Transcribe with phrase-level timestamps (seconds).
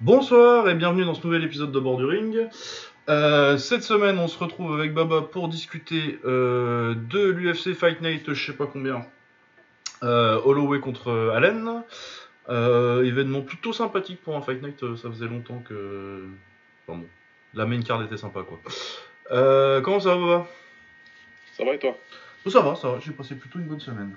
[0.00, 2.48] Bonsoir et bienvenue dans ce nouvel épisode de Borduring.
[3.10, 8.32] Euh, cette semaine, on se retrouve avec Baba pour discuter euh, de l'UFC Fight Night,
[8.32, 9.04] je sais pas combien,
[10.02, 11.82] euh, Holloway contre Allen.
[12.48, 16.24] Euh, événement plutôt sympathique pour un Fight Night, ça faisait longtemps que.
[16.86, 17.06] Enfin bon,
[17.52, 18.58] la main card était sympa quoi.
[19.82, 20.46] Comment ça va, Baba?
[21.52, 21.94] Ça va et toi?
[22.46, 24.16] Oh, Ça va, ça va, j'ai passé plutôt une bonne semaine.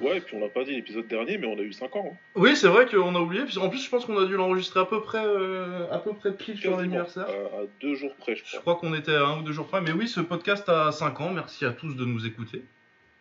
[0.00, 2.10] Ouais, et puis on n'a pas dit l'épisode dernier, mais on a eu 5 ans.
[2.12, 2.16] hein.
[2.34, 4.84] Oui, c'est vrai qu'on a oublié, en plus, je pense qu'on a dû l'enregistrer à
[4.84, 7.26] peu près, euh, à peu près pile sur l'anniversaire.
[7.28, 8.60] À, à deux jours près, je Je crois.
[8.60, 11.20] crois qu'on était à un ou deux jours près, mais oui, ce podcast a 5
[11.20, 11.30] ans.
[11.32, 12.62] Merci à tous de nous écouter.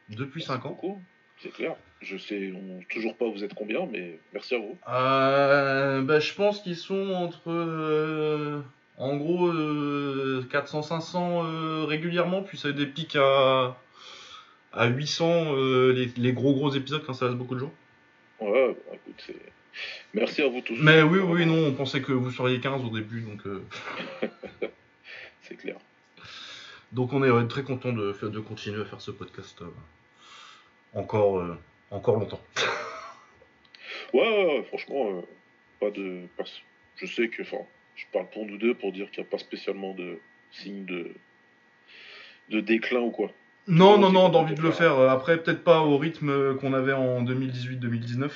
[0.09, 0.69] Depuis 5 ans.
[0.69, 1.01] Beaucoup,
[1.39, 1.75] c'est clair.
[2.01, 4.77] Je sais on- toujours pas vous êtes combien, mais merci à vous.
[4.91, 7.49] Euh, bah, je pense qu'ils sont entre.
[7.49, 8.59] euh,
[8.97, 9.51] en gros,
[10.51, 13.75] 400-500 euh, régulièrement, puis ça a des pics à,
[14.75, 17.73] à 800, euh, les, les gros gros épisodes quand ça reste beaucoup de gens.
[18.39, 19.35] Ouais, bah, écoute, c'est.
[20.13, 20.77] Merci à vous tous.
[20.81, 23.61] Mais oui, oui, non, on pensait que vous seriez 15 au début, donc, euh,
[25.41, 25.77] C'est clair.
[26.91, 29.69] donc on est très content de, de continuer à faire ce podcast euh,
[30.93, 31.57] encore, euh,
[31.91, 32.41] encore longtemps.
[34.13, 35.21] Ouais, ouais, franchement, euh,
[35.81, 36.21] pas de.
[36.95, 37.41] Je sais que.
[37.41, 40.19] Enfin, je parle pour nous deux pour dire qu'il n'y a pas spécialement de
[40.51, 41.11] signe de.
[42.49, 43.31] de déclin ou quoi.
[43.67, 44.99] Non, non, non, d'envie de le faire.
[44.99, 48.29] Après, peut-être pas au rythme qu'on avait en 2018-2019.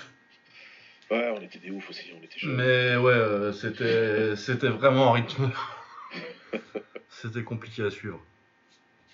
[1.11, 2.55] Ouais, on était des oufs aussi, on était jeunes.
[2.55, 5.51] Mais ouais, euh, c'était c'était vraiment un rythme.
[7.09, 8.19] c'était compliqué à suivre.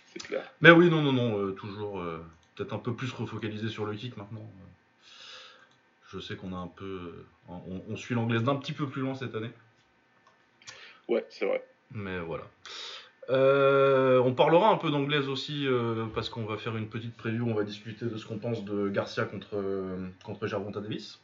[0.07, 0.51] C'est clair.
[0.61, 2.23] Mais oui, non, non, non, euh, toujours euh,
[2.55, 4.49] peut-être un peu plus refocalisé sur le kick maintenant.
[6.11, 6.85] Je sais qu'on a un peu.
[6.85, 9.51] euh, on, on suit l'anglaise d'un petit peu plus loin cette année.
[11.07, 11.63] Ouais, c'est vrai.
[11.91, 12.45] Mais voilà.
[13.31, 17.47] Euh, on parlera un peu d'anglaise aussi euh, parce qu'on va faire une petite preview,
[17.47, 21.19] on va discuter de ce qu'on pense de Garcia contre, euh, contre Gervonta Davis.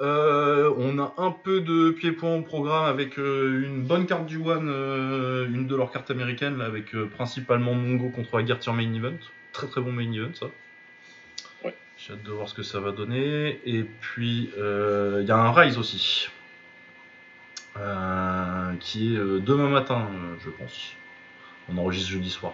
[0.00, 4.68] Euh, on a un peu de pied-point au programme avec une bonne carte du One,
[4.68, 9.18] une de leurs cartes américaines, là, avec principalement Mongo contre Aguirre Main Event.
[9.52, 10.46] Très très bon Main Event ça.
[11.64, 11.76] Ouais.
[11.96, 13.60] J'ai hâte de voir ce que ça va donner.
[13.66, 16.28] Et puis il y a un Rise aussi.
[18.80, 20.08] Qui est demain matin,
[20.44, 20.96] je pense.
[21.72, 22.52] On enregistre jeudi soir.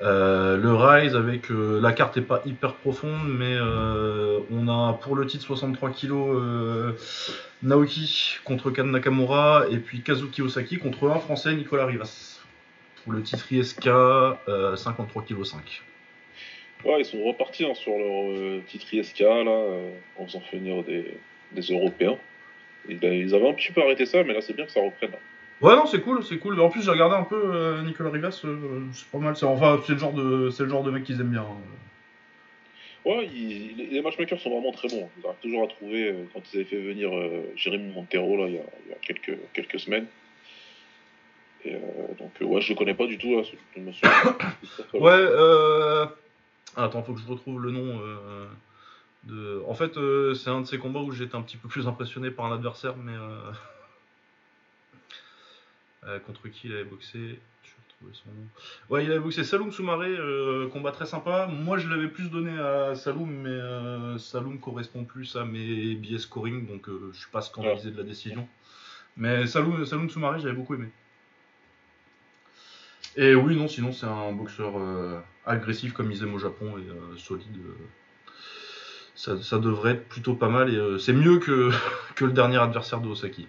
[0.00, 4.92] Euh, le Rise avec euh, la carte est pas hyper profonde, mais euh, on a
[4.92, 6.94] pour le titre 63 kg
[7.62, 12.40] Naoki contre Kan Nakamura et puis Kazuki Osaki contre un français Nicolas Rivas.
[13.02, 15.82] Pour le titre ISK euh, 53 kg 5.
[16.84, 19.66] Ouais, ils sont repartis hein, sur leur titre ISK là,
[20.16, 21.18] en faisant venir des,
[21.72, 22.16] Européens.
[22.88, 25.10] Ben, ils avaient un petit peu arrêté ça, mais là c'est bien que ça reprenne.
[25.12, 25.37] hein.
[25.60, 26.60] Ouais non c'est cool, c'est cool.
[26.60, 29.36] En plus j'ai regardé un peu euh, Nicolas Rivas, euh, c'est pas mal.
[29.36, 31.42] C'est enfin c'est le genre de c'est le genre de mec qu'ils aiment bien.
[31.42, 31.56] hein.
[33.04, 35.08] Ouais, les, les matchmakers sont vraiment très bons.
[35.18, 37.10] Ils arrivent toujours à trouver, euh, quand ils avaient fait venir
[37.56, 40.06] Jérémy Montero là, il y a, il y a quelques, quelques semaines.
[41.64, 41.78] Et, euh,
[42.18, 44.06] donc ouais, je le connais pas du tout là, ce monsieur.
[44.94, 46.06] Ouais, euh...
[46.76, 48.00] Attends, faut que je retrouve le nom.
[49.24, 49.62] De...
[49.66, 49.94] En fait,
[50.34, 52.94] c'est un de ces combats où j'étais un petit peu plus impressionné par un adversaire,
[52.96, 53.12] mais...
[56.06, 58.46] euh, contre qui il avait boxé Je vais retrouver son nom.
[58.88, 61.46] Ouais, il avait boxé Saloum Soumaré, euh, combat très sympa.
[61.46, 66.18] Moi, je l'avais plus donné à Saloum, mais euh, Saloum correspond plus à mes billets
[66.18, 68.48] scoring, donc je suis pas scandalisé de la décision.
[69.16, 70.88] Mais Saloum, Saloum Soumaré, j'avais beaucoup aimé.
[73.16, 74.74] Et oui, non, sinon c'est un boxeur
[75.44, 77.56] agressif comme ils aiment au Japon et solide.
[79.16, 81.72] Ça, ça devrait être plutôt pas mal et c'est mieux que,
[82.14, 83.48] que le dernier adversaire de Osaki.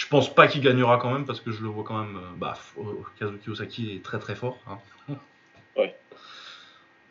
[0.00, 2.16] Je pense pas qu'il gagnera quand même parce que je le vois quand même.
[2.16, 2.82] euh, bah, euh,
[3.18, 4.58] Kazuki Osaki est très très fort.
[4.66, 4.78] hein.
[5.76, 5.94] Ouais.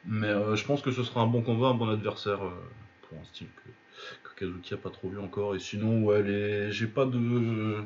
[0.06, 2.50] Mais euh, je pense que ce sera un bon combat, un bon adversaire euh,
[3.04, 3.70] pour un style que,
[4.30, 5.56] que Kazuki a pas trop vu encore.
[5.56, 6.72] Et sinon, ouais, les...
[6.72, 7.84] j'ai pas de.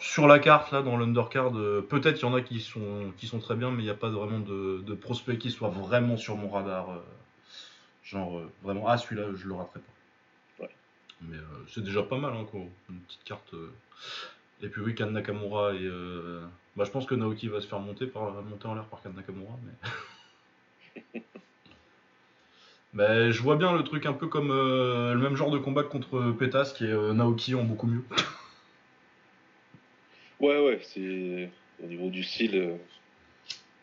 [0.00, 1.52] Sur la carte, là, dans l'undercard,
[1.90, 3.94] peut-être il y en a qui sont, qui sont très bien, mais il n'y a
[3.94, 7.02] pas vraiment de, de prospect qui soit vraiment sur mon radar.
[8.02, 9.92] genre, vraiment, ah, celui-là, je le raterai pas.
[11.22, 12.60] Mais euh, c'est déjà pas mal, hein, quoi.
[12.90, 13.54] Une petite carte.
[13.54, 13.72] euh.
[14.62, 15.78] Et puis, oui, Kan Nakamura et.
[15.82, 16.44] euh,
[16.76, 19.10] Bah, je pense que Naoki va se faire monter, par, monter en l'air par Kan
[19.14, 21.12] Nakamura, mais.
[22.94, 25.82] Mais je vois bien le truc un peu comme euh, le même genre de combat
[25.84, 28.02] contre Petas, qui est euh, Naoki en beaucoup mieux.
[30.40, 31.50] Ouais, ouais, c'est
[31.82, 32.76] au niveau du style,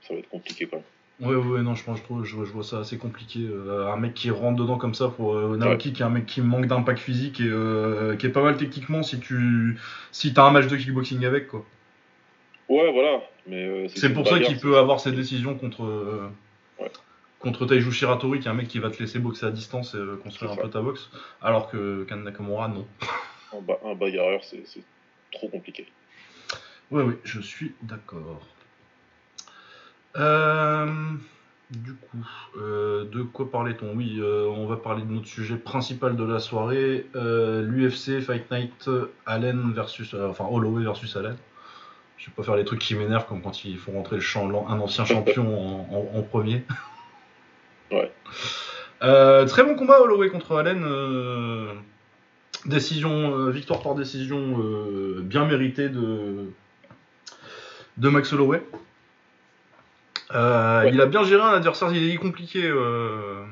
[0.02, 0.86] ça va être compliqué quand même.
[1.24, 3.40] Ouais, ouais, non, je pense, je, trouve, je, je vois ça assez compliqué.
[3.42, 6.26] euh, un mec qui rentre dedans comme ça pour euh, Naoki, qui est un mec
[6.26, 9.80] qui manque d'impact physique et euh, qui est pas mal techniquement si tu
[10.12, 11.66] si t'as un match de kickboxing avec, quoi.
[12.70, 16.32] Ouais, voilà, mais euh, C'est pour ça qu'il peut avoir ses décisions contre,
[16.80, 16.92] Ouais.
[17.40, 20.22] contre Taiju Shiratori, qui est un mec qui va te laisser boxer à distance et
[20.24, 21.10] construire un peu ta boxe,
[21.42, 22.88] alors que Kan Nakamura, non.
[23.56, 24.84] Un, ba- un bagarreur, c'est c'est
[25.32, 25.88] trop compliqué.
[26.92, 28.46] Oui, oui, je suis d'accord.
[30.18, 30.88] Euh,
[31.72, 32.26] du coup,
[32.58, 36.40] euh, de quoi parlait-on Oui, euh, on va parler de notre sujet principal de la
[36.40, 38.90] soirée, l'UFC Fight Night
[39.26, 41.36] Allen versus, enfin Holloway versus Allen.
[42.18, 44.48] Je vais pas faire les trucs qui m'énervent comme quand il faut rentrer le champ,
[44.70, 45.48] un ancien champion
[45.92, 46.64] en, en- en premier.
[47.92, 48.12] Ouais.
[49.46, 50.84] Très bon combat Holloway contre Allen.
[52.66, 54.58] décision, victoire par décision
[55.22, 56.46] bien méritée de,
[57.98, 58.64] de Max Holloway.
[60.34, 60.92] Euh, Ouais.
[60.94, 63.44] Il a bien géré un adversaire il est compliqué, euh,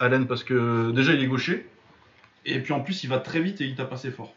[0.00, 1.66] Allen, parce que déjà il est gaucher.
[2.46, 4.32] Et puis en plus il va très vite et il tape assez fort.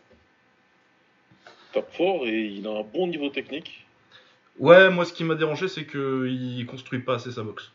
[1.74, 3.86] Tape fort et il a un bon niveau technique.
[4.60, 7.72] Ouais, moi ce qui m'a dérangé c'est qu'il construit pas assez sa boxe.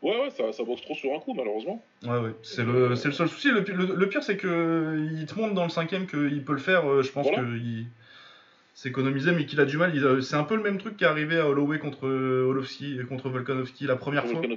[0.00, 1.84] Ouais, ouais, ça, ça boxe trop sur un coup, malheureusement.
[2.04, 3.50] Ouais, ouais, c'est le, le seul souci.
[3.50, 6.52] Le, pi- le- le pire, c'est que il te montre dans le cinquième qu'il peut
[6.52, 6.88] le faire.
[6.88, 7.42] euh, Je pense Voilà.
[7.42, 7.86] qu'il
[8.78, 9.90] s'économisait, mais qu'il a du mal.
[9.92, 12.96] Il C'est un peu le même truc qui est arrivé à Holloway contre euh, Holovski,
[13.08, 14.38] contre Volkanovski la première fois.
[14.40, 14.56] Ouais.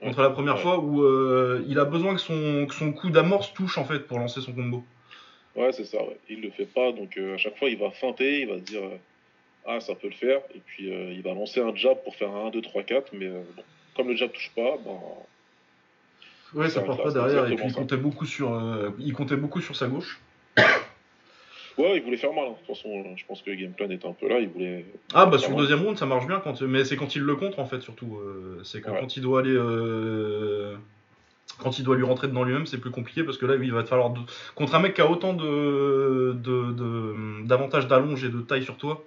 [0.00, 0.62] Contre la première Ouais.
[0.62, 4.00] fois où euh, il a besoin que son, que son coup d'amorce touche en fait
[4.00, 4.82] pour lancer son combo.
[5.54, 6.18] Ouais, c'est ça, ouais.
[6.28, 8.64] Il le fait pas, donc euh, à chaque fois, il va feinter, il va se
[8.64, 8.96] dire euh,
[9.64, 12.48] Ah, ça peut le faire, et puis il va lancer un jab pour faire un
[12.48, 13.44] 1, 2, 3, 4, mais bon,
[13.94, 14.98] comme le jab touche pas, ben,
[16.54, 17.48] Ouais, ça part pas derrière.
[17.48, 18.60] Et puis il comptait beaucoup sur,
[18.98, 20.20] il comptait beaucoup sur sa gauche.
[21.78, 22.44] ouais, il voulait faire mal.
[22.46, 22.50] hein.
[22.52, 24.48] De toute façon, euh, je pense que le game plan était un peu là, il
[24.48, 24.84] voulait.
[25.14, 27.36] Ah bah sur le deuxième round ça marche bien quand mais c'est quand il le
[27.36, 29.00] contre en fait surtout euh, c'est que Ouais.
[29.00, 30.74] quand il doit aller euh,
[31.58, 33.82] quand il doit lui rentrer dedans lui-même c'est plus compliqué parce que là il va
[33.82, 34.20] te falloir de-
[34.54, 36.34] contre un mec qui a autant de
[37.44, 39.04] d'avantages d'allonge et de taille sur toi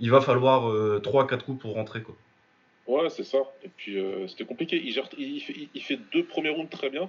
[0.00, 0.72] il va falloir
[1.02, 2.16] 3 4 coups pour rentrer quoi.
[2.88, 3.38] Ouais, c'est ça.
[3.64, 4.80] Et puis euh, c'était compliqué.
[4.84, 7.08] Il, gère, il, fait, il fait deux premiers rounds très bien.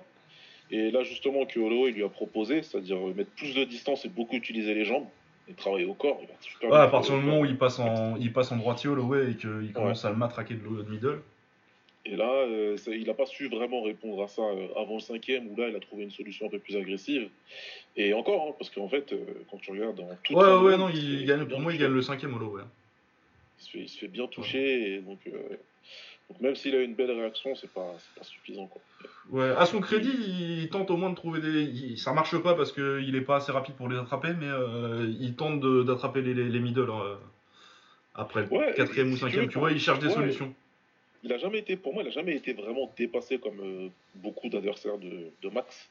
[0.71, 4.09] Et là, justement, que Holloway lui a proposé, c'est-à-dire euh, mettre plus de distance et
[4.09, 5.07] beaucoup utiliser les jambes
[5.47, 6.21] et travailler au corps.
[6.63, 9.35] Ouais, à partir du moment où il passe en il passe en droitier Holloway et
[9.35, 11.21] qu'il commence à le matraquer de, middle.
[12.05, 14.99] Et là, euh, ça- il n'a pas su vraiment répondre à ça euh, avant le
[14.99, 17.29] cinquième, où là, il a trouvé une solution un peu plus agressive.
[17.95, 20.89] Et encore, hein, parce qu'en fait, euh, quand tu regardes dans tout Ouais ouais non
[20.89, 22.63] il, gagne pour moi il gagne le cinquième Holloway.
[23.59, 25.19] Il se fait, il se fait bien toucher, et donc,
[26.29, 28.67] donc même s'il a une belle réaction, c'est pas, pas suffisant.
[28.67, 28.81] Quoi.
[29.29, 31.63] Ouais, à son crédit, il tente au moins de trouver des.
[31.63, 35.11] il- Ça marche pas parce qu'il est pas assez rapide pour les attraper, mais euh,
[35.19, 37.15] il tente d'attraper les, les, les middle euh,
[38.15, 39.49] après le Ouais, quatrième ou cinquième.
[39.49, 40.13] Tu vois, il cherche des ouais.
[40.13, 40.53] solutions.
[41.23, 44.49] Il a jamais été, pour moi, il a jamais été vraiment dépassé comme euh, beaucoup
[44.49, 45.89] d'adversaires de, de Max.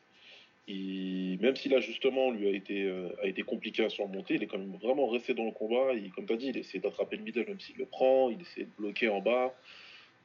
[0.69, 4.47] Il, même si l'ajustement lui a été, euh, a été compliqué à surmonter, il est
[4.47, 5.93] quand même vraiment resté dans le combat.
[5.95, 8.41] Il, comme tu as dit, il essayait d'attraper le middle même s'il le prend, il
[8.43, 9.53] essayait de bloquer en bas.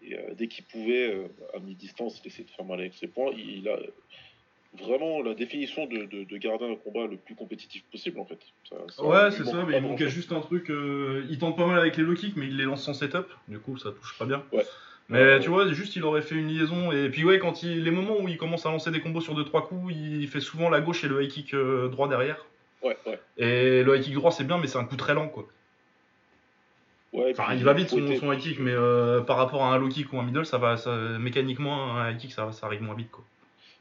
[0.04, 3.08] Et euh, dès qu'il pouvait, euh, à mi-distance, il essayait de faire mal avec ses
[3.08, 3.32] points.
[3.36, 3.78] Il, il a
[4.80, 8.40] vraiment la définition de, de- de garder un combat le plus compétitif possible en fait.
[8.70, 10.70] Ça- ça Ouais, c'est ça, mais il manquait juste un truc.
[10.70, 13.26] euh, il tente pas mal avec les low kicks, mais il les lance sans setup.
[13.48, 14.44] Du coup, ça touche pas bien.
[14.52, 14.66] Ouais.
[15.10, 16.92] Mais tu vois, juste il aurait fait une liaison.
[16.92, 19.36] Et puis, ouais, quand il, les moments où il commence à lancer des combos sur
[19.36, 22.46] 2-3 coups, il fait souvent la gauche et le high kick euh, droit derrière.
[22.84, 23.18] Ouais, ouais.
[23.38, 25.48] Et le high kick droit, c'est bien, mais c'est un coup très lent, quoi.
[27.14, 29.74] Ouais, Enfin, puis il va vite son, son high kick, mais euh, par rapport à
[29.74, 32.66] un low kick ou un middle, ça va, ça, mécaniquement, un high kick, ça, ça
[32.68, 33.24] arrive moins vite, quoi.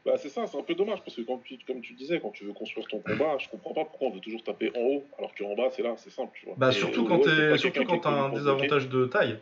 [0.05, 2.31] Bah, c'est ça, c'est un peu dommage parce que quand tu, comme tu disais, quand
[2.31, 5.03] tu veux construire ton combat, je comprends pas pourquoi on veut toujours taper en haut
[5.17, 6.55] alors qu'en bas c'est là, c'est simple, tu vois.
[6.57, 9.37] Bah, surtout quand t'es- surtout quand t'as un désavantage de taille.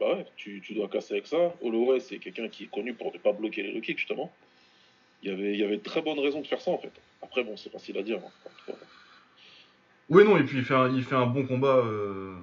[0.00, 1.54] Bah ouais, tu, tu dois casser avec ça.
[1.62, 4.32] Holloway, c'est quelqu'un qui est connu pour ne pas bloquer les low kicks, justement.
[5.22, 6.92] Il y avait, il y avait de très bonnes raisons de faire ça en fait.
[7.22, 8.18] Après, bon, c'est facile à dire.
[8.18, 8.72] hein.
[10.08, 11.76] Oui, non, et puis il fait un, il fait un bon combat.
[11.76, 12.34] euh,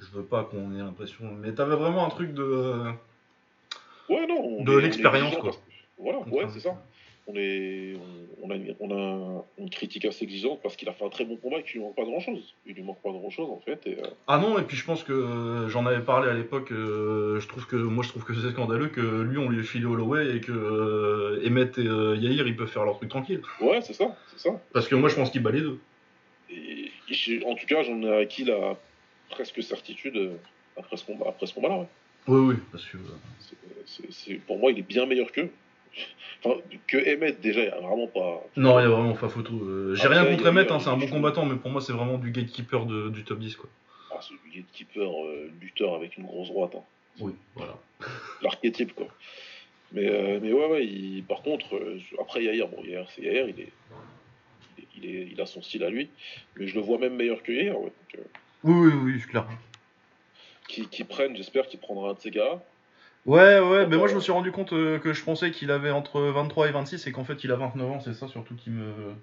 [0.00, 1.24] Je veux pas qu'on ait l'impression.
[1.40, 2.42] Mais t'avais vraiment un truc de.
[2.42, 2.90] euh,
[4.08, 4.42] Ouais, non.
[4.60, 5.50] on De l'expérience, quoi.
[5.52, 5.56] que-
[5.98, 6.82] Voilà, ouais, c'est ça.
[7.26, 7.94] On, est,
[8.42, 11.10] on, on a, une- on a une critique assez exigeante parce qu'il a fait un
[11.10, 12.54] très bon combat et qu'il lui manque pas grand chose.
[12.66, 13.86] Il lui manque pas grand chose en fait.
[13.86, 16.72] Et, euh, Ah non, et puis je pense que euh, j'en avais parlé à l'époque.
[16.72, 19.64] euh, je trouve que moi je trouve que c'est scandaleux que lui on lui ait
[19.64, 23.42] filé Holloway et que Emmett et Yair ils peuvent faire leur truc tranquille.
[23.60, 24.60] ouais, c'est ça, c'est ça.
[24.72, 25.78] Parce que moi je pense qu'il bat les deux.
[26.50, 28.76] Et, et j'ai- en tout cas, j'en ai acquis la
[29.30, 30.36] presque certitude euh,
[30.76, 31.78] après ce combat, après ce combat-là.
[31.78, 31.86] ouais.
[32.28, 32.96] Oui, oui, parce que.
[32.98, 33.70] euh,
[34.10, 35.50] c'est- pour moi, il est bien meilleur qu'eux.
[36.44, 38.42] Enfin, que Emmett, déjà, il n'y a vraiment pas.
[38.56, 39.52] Non, il y a vraiment pas photo.
[39.62, 42.16] euh, J'ai rien contre Emmett, hein, c'est un bon combattant, mais pour moi c'est vraiment
[42.16, 43.68] du gatekeeper de- du top 10 quoi.
[44.12, 46.74] Ah, c'est du gatekeeper, euh, lutteur avec une grosse droite.
[46.76, 46.82] hein.
[47.20, 47.76] Oui, voilà.
[48.42, 49.08] L'archétype, quoi.
[49.92, 51.66] Mais, euh, mais ouais, ouais, il- par contre,
[52.20, 53.72] après Yair, bon, Yair, c'est Yair, il est,
[54.96, 56.08] il, est, il, il a son style à lui,
[56.56, 57.92] mais je le vois même meilleur que Yair, ouais.
[58.14, 58.24] Donc,
[58.64, 59.46] Oui, oui, oui, c'est clair.
[60.68, 62.62] qui, qui prenne, j'espère qu'il prendra un de ces gars.
[63.26, 65.90] Ouais, ouais, mais moi je me suis rendu compte euh, que je pensais qu'il avait
[65.90, 68.70] entre 23 et 26 et qu'en fait il a 29 ans, c'est ça surtout qui
[68.70, 69.14] me.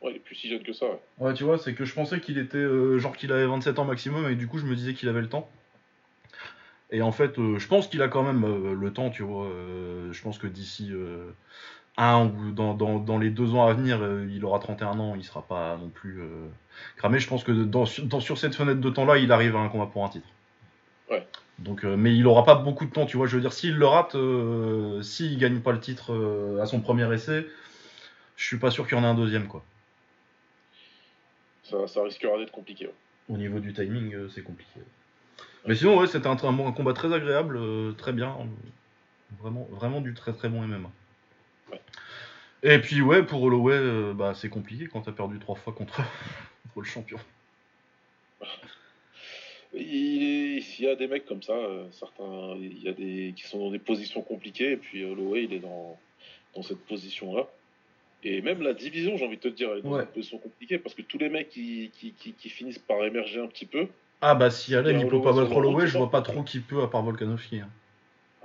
[0.00, 1.00] Ouais, il est plus si jeune que ça, ouais.
[1.18, 3.84] Ouais, tu vois, c'est que je pensais qu'il était euh, genre qu'il avait 27 ans
[3.84, 5.50] maximum et du coup je me disais qu'il avait le temps.
[6.92, 9.48] Et en fait, euh, je pense qu'il a quand même le temps, tu vois.
[10.10, 11.30] je pense que d'ici euh,
[11.96, 15.14] un ou dans, dans, dans les deux ans à venir, euh, il aura 31 ans,
[15.16, 16.46] il sera pas non plus euh,
[16.96, 17.18] cramé.
[17.18, 19.68] Je pense que dans, sur- dans- sur cette fenêtre de temps-là, il arrive à un
[19.68, 20.28] combat pour un titre.
[21.10, 21.26] Ouais.
[21.58, 23.26] Donc, euh, mais il aura pas beaucoup de temps, tu vois.
[23.26, 26.80] Je veux dire, s'il le rate, euh, s'il gagne pas le titre euh, à son
[26.80, 27.46] premier essai,
[28.36, 29.62] je suis pas sûr qu'il y en ait un deuxième, quoi.
[31.64, 32.86] Ça, ça risquera d'être compliqué.
[32.86, 32.94] ouais.
[33.28, 34.80] Au niveau du timing, c'est compliqué.
[35.66, 37.60] Mais sinon, ouais, c'était un, un, combat très agréable,
[37.96, 38.34] très bien.
[39.40, 40.90] Vraiment, vraiment du très très bon MMA.
[41.70, 41.80] Ouais.
[42.62, 45.96] Et puis, ouais, pour Holloway, euh, bah, c'est compliqué quand t'as perdu trois fois contre,
[46.64, 47.18] contre le champion.
[49.72, 53.44] Il, il y a des mecs comme ça, euh, certains, il y a des qui
[53.44, 55.96] sont dans des positions compliquées, et puis Holloway, il est dans,
[56.54, 57.46] dans cette position-là.
[58.24, 60.02] Et même la division, j'ai envie de te dire, elle est dans Ouais.
[60.02, 63.40] une position compliquée, parce que tous les mecs qui, qui, qui, qui finissent par émerger
[63.40, 63.86] un petit peu,
[64.20, 66.82] Ah, bah, si Et il peut pas battre Holloway, je vois pas trop qui peut
[66.82, 67.60] à part Volkanovski.
[67.60, 67.70] hein.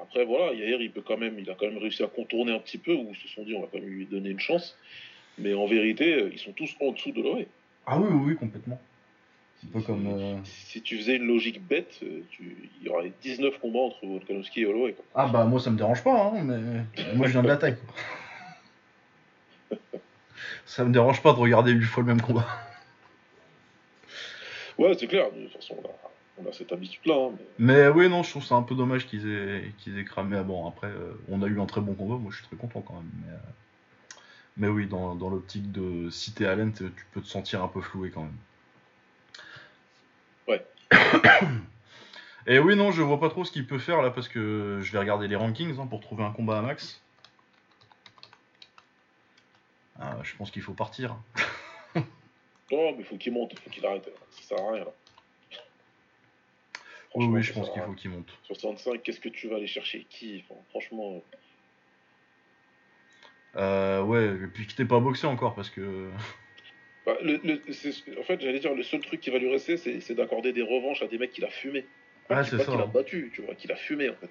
[0.02, 2.60] Après voilà, Yair, il peut quand même, il a quand même réussi à contourner un
[2.60, 4.78] petit peu, où ils se sont dit, on va quand même lui donner une chance.
[5.38, 7.48] Mais en vérité, euh, ils sont tous en dessous de Holloway.
[7.86, 8.80] Ah, oui, oui, oui, complètement.
[9.64, 10.08] Un peu comme.
[10.08, 12.70] euh, Si tu faisais une logique bête, euh, tu...
[12.80, 14.96] il y aurait 19 combats entre Volkanovski et Holloway.
[15.16, 16.58] Ah, bah, moi ça me dérange pas, hein, mais
[17.16, 17.94] moi je viens de la taille, quoi.
[20.66, 22.46] Ça me dérange pas de regarder 8 fois le même combat.
[24.78, 25.92] Ouais, c'est clair, de toute façon, on a,
[26.38, 27.15] on a cette habitude-là.
[27.15, 30.06] hein, mais- Mais oui, non, je trouve ça un peu dommage qu'ils aient, qu'ils aient
[30.06, 30.38] cramé.
[30.38, 32.58] Ah bon, après, euh, on a eu un très bon combat, moi je suis très
[32.58, 33.10] content quand même.
[33.25, 33.38] Mais, euh,
[34.58, 37.82] mais oui, dans, dans l'optique de citer Allen, tu tu peux te sentir un peu
[37.82, 38.38] floué quand même.
[40.48, 40.65] Ouais.
[42.48, 44.92] Et oui, non, je vois pas trop ce qu'il peut faire là parce que je
[44.92, 47.01] vais regarder les rankings hein, pour trouver un combat à max.
[50.00, 51.15] Ah, je pense qu'il faut partir.
[52.72, 54.10] Non, mais faut qu'il monte, faut qu'il arrête.
[54.32, 54.92] Ça sert à rien, là.
[57.15, 58.29] Oui, je pense qu'il faut qu'il monte.
[58.43, 60.05] Sur 65, qu'est-ce que tu vas aller chercher?
[60.10, 60.43] Qui?
[60.50, 61.38] Enfin, Franchement, euh,
[63.57, 66.12] Euh, ouais, et puis que t'es pas boxé encore parce que.
[67.05, 69.77] bah, le, le- c'est- en fait, j'allais dire, le seul truc qui va lui rester,
[69.77, 71.86] c'est d'accorder des revanches à des mecs qu'il a fumé.
[72.29, 72.65] Ah, c'est ça.
[72.65, 74.29] qu'il a battu, tu vois, qu'il a fumé, en fait.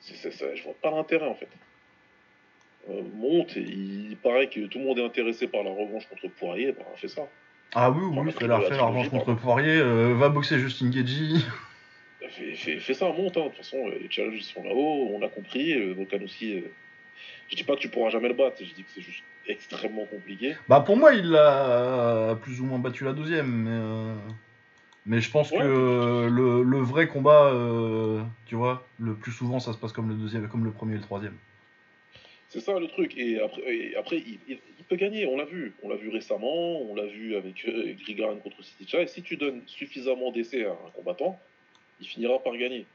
[0.00, 1.48] Ça, je vois pas l'intérêt, en fait.
[2.90, 6.28] Euh, monte, et il paraît que tout le monde est intéressé par la revanche contre
[6.28, 7.26] Poirier, bah, fais ça.
[7.74, 11.34] Ah oui, oui, Enfin, fais la, trilogie, contre Poirier, euh, va boxer Justin Gagey.
[12.30, 13.42] Fais, fais- fais ça, monte, hein.
[13.44, 16.58] de toute façon, les challenges sont là-haut, on a compris, euh, Volkan aussi.
[16.58, 16.62] euh,
[17.50, 20.06] Je dis pas que tu pourras jamais le battre, je dis que c'est juste extrêmement
[20.06, 20.54] compliqué.
[20.68, 24.14] Bah pour moi, il a plus ou moins battu la deuxième, mais, euh,
[25.06, 25.58] mais je pense Ouais.
[25.58, 29.92] que euh, le, le vrai combat, euh, tu vois, le plus souvent ça se passe
[29.92, 31.36] comme le deuxième, comme le premier et le troisième.
[32.54, 33.18] C'est ça le truc.
[33.18, 35.74] Et après, et après il, il- il peut gagner, on l'a vu.
[35.82, 39.02] On l'a vu récemment, on l'a vu avec euh, Grigoran contre Sidicha.
[39.02, 41.36] Et si tu donnes suffisamment d'essais à un combattant,
[42.00, 42.86] il finira par gagner.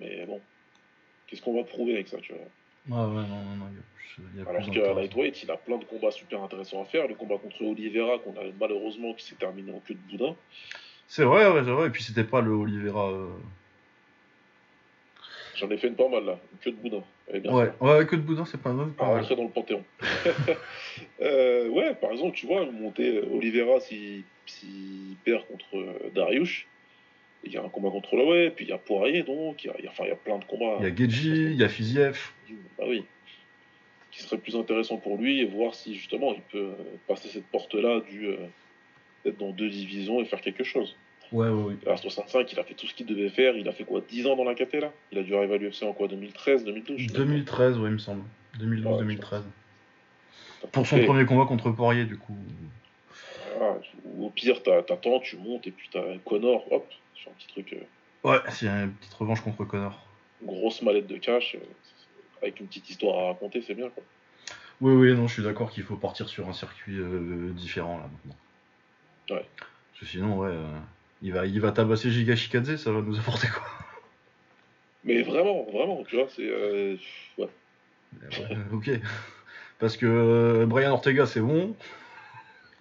[0.00, 0.40] Mais bon,
[1.28, 2.42] qu'est-ce qu'on va prouver avec ça, tu vois?
[2.90, 3.66] Ah ouais, non, non, non,
[4.34, 4.94] il y a Alors qu'à d'intérêt.
[5.02, 7.06] Lightweight, il a plein de combats super intéressants à faire.
[7.06, 10.34] Le combat contre Oliveira, qu'on a malheureusement qui s'est terminé en queue de boudin.
[11.06, 13.08] C'est vrai, ouais, c'est vrai, et puis c'était pas le Oliveira.
[13.08, 13.28] euh,
[15.54, 17.04] J'en ai fait une pas mal là, une queue de boudin.
[17.32, 18.88] Bien Ouais, ouais, que de boudin, c'est pas mal.
[18.98, 19.82] à rentrer dans le panthéon.
[21.20, 26.66] Euh, ouais, par exemple, tu vois, monter euh, Oliveira s'il s'il perd contre euh, Dariush,
[27.44, 29.70] il y a un combat contre Holloway, puis il y a Poirier, donc, il y
[29.70, 30.76] a, il y a- enfin, il y a plein de combats.
[30.80, 32.18] Il y a Geji, il y a Fiziev.
[32.78, 33.04] Bah oui.
[34.10, 36.72] Qui serait plus intéressant pour lui et voir si justement il peut
[37.08, 38.36] passer cette porte-là du euh,
[39.24, 40.96] d'être dans deux divisions et faire quelque chose.
[41.34, 41.90] Ouais, ouais, ouais.
[41.90, 43.56] À 65, il a fait tout ce qu'il devait faire.
[43.56, 44.92] Il a fait quoi 10 ans dans la KT là?
[45.10, 47.18] Il a dû arriver à l'UFC en quoi 2013, 2012 je sais pas.
[47.18, 48.22] 2013, ouais, il me semble.
[48.60, 49.42] 2012, Ouais, 2013.
[50.62, 52.36] T'as Pour son fait- premier combat contre Poirier, du coup.
[53.60, 53.74] Ah,
[54.20, 58.28] au pire, t'attends, tu montes et puis t'as Connor, hop, sur un petit truc, euh,
[58.30, 60.06] Ouais, c'est une petite revanche contre Connor.
[60.42, 61.58] grosse mallette de cash, euh,
[62.42, 64.02] avec une petite histoire à raconter, c'est bien quoi.
[64.80, 68.04] Oui, oui, non, je suis d'accord qu'il faut partir sur un circuit euh, différent là
[68.12, 68.36] maintenant.
[69.36, 69.46] Ouais.
[69.56, 70.78] Parce que sinon, ouais, euh,
[71.24, 73.66] il, va, il va tabasser Giga Shikadze, ça va nous apporter quoi
[75.04, 76.46] Mais vraiment, vraiment, tu vois, c'est.
[76.46, 76.96] euh,
[77.38, 77.48] ouais.
[78.22, 78.90] Ouais, Ok.
[79.78, 81.74] Parce que euh, Brian Ortega, c'est bon.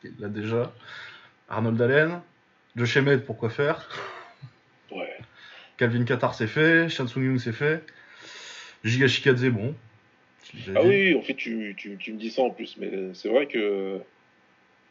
[0.04, 0.74] Il l'a déjà.
[1.50, 2.22] Arnold Allen.
[2.76, 3.88] Josh Emmett, pourquoi faire
[4.92, 5.18] ouais.
[5.78, 6.90] Calvin Qatar, c'est fait.
[6.90, 7.84] Chan Sung Young, c'est fait.
[8.84, 9.74] Giga Shikadze, bon.
[10.76, 10.88] Ah dit.
[10.88, 14.00] oui, en fait, tu, tu, tu me dis ça en plus, mais c'est vrai que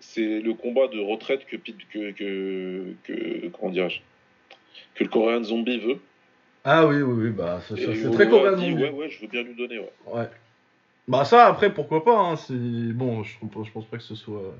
[0.02, 3.72] c'est le combat de retraite que, que, que, que comment
[4.94, 6.00] que le Korean Zombie veut.
[6.64, 7.74] Ah oui, oui, oui, bah c'est
[8.12, 8.56] très coréen.
[8.56, 9.92] non, ouais, ouais, je veux bien lui donner, ouais.
[10.06, 10.28] Ouais.
[11.08, 12.54] Bah ça, après, pourquoi pas, hein, c'est...
[12.54, 14.54] Bon, je, je pense pas que ce soit...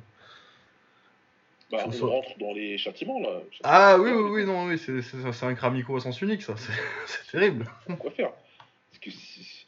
[1.71, 3.41] Bah, on ça- rentre dans les châtiments, là.
[3.63, 6.73] Ah oui, oui, oui, non, oui, c'est, un cramico à sens unique, ça, c'est,
[7.07, 7.67] c'est terrible.
[7.99, 8.33] Quoi faire?
[8.91, 9.67] Parce que si...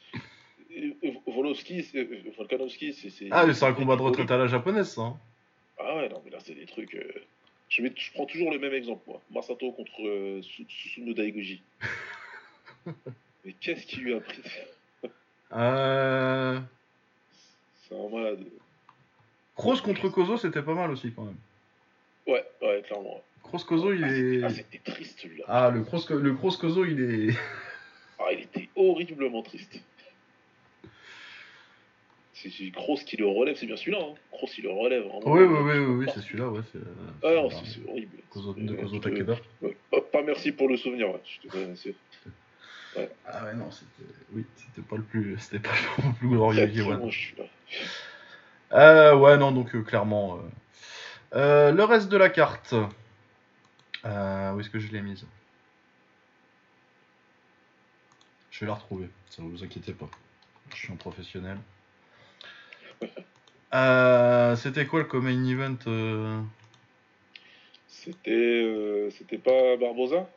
[0.77, 2.05] euh, Volosky, euh,
[2.37, 3.29] Volkanovski, c'est...
[3.31, 5.01] Ah, c'est un combat de retraite à la japonaise, ça.
[5.01, 5.17] hein.
[5.87, 6.95] Ah ouais, non, mais là, c'est des trucs...
[6.95, 7.11] euh,
[7.69, 9.21] Je, mets- je prends toujours le même exemple, moi.
[9.31, 11.61] Masato contre euh, Su- Susumu Daigoji.
[13.45, 14.41] mais qu'est-ce qui lui a pris
[15.53, 16.59] Euh...
[17.87, 18.45] C'est un malade.
[19.55, 21.37] Kroos contre Kozo, c'était pas mal aussi, quand même.
[22.27, 23.23] Ouais, ouais, clairement.
[23.43, 24.43] Kroos Kozo, il Ah, est...
[24.43, 25.45] Ah, c'était triste, celui-là.
[25.47, 26.99] Ah, le Kroos, le Kroos Kozo, il
[27.29, 27.35] est...
[28.19, 29.79] Ah, il était horriblement triste.
[32.51, 33.99] C'est Kroos qui le relève, c'est bien celui-là.
[34.01, 34.13] Hein.
[34.31, 35.21] Kroos, il le relève vraiment.
[35.25, 36.79] Oui, oui, oui, oui, oui, c'est celui-là, ouais, c'est...
[37.23, 38.17] Ah c'est- horrible.
[38.57, 39.35] De Kozo Takeda.
[39.61, 39.77] ouais.
[39.91, 41.09] Oh, pas merci pour le souvenir.
[41.09, 41.21] ouais.
[41.43, 41.95] Je te- c'est-
[43.27, 44.09] Ah ouais, non, c'était...
[44.33, 45.37] Oui, c'était pas le plus...
[45.39, 47.11] C'était pas le plus glorieux ouais.
[48.73, 50.37] Euh, ouais, non, donc euh, clairement.
[50.37, 50.39] euh.
[51.37, 52.73] Euh, le reste de la carte.
[54.05, 55.25] Euh, où est-ce que je l'ai mise?
[58.51, 60.09] Je vais la retrouver, ça vous inquiétez pas.
[60.71, 61.57] Je suis un professionnel.
[63.73, 66.39] Euh, C'était quoi le main event euh
[67.87, 70.29] C'était euh, c'était pas Barbosa?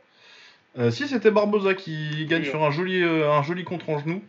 [0.90, 2.48] Si, c'était Barbosa qui gagne Oui.
[2.48, 4.22] sur un joli, euh, un joli contre en genou.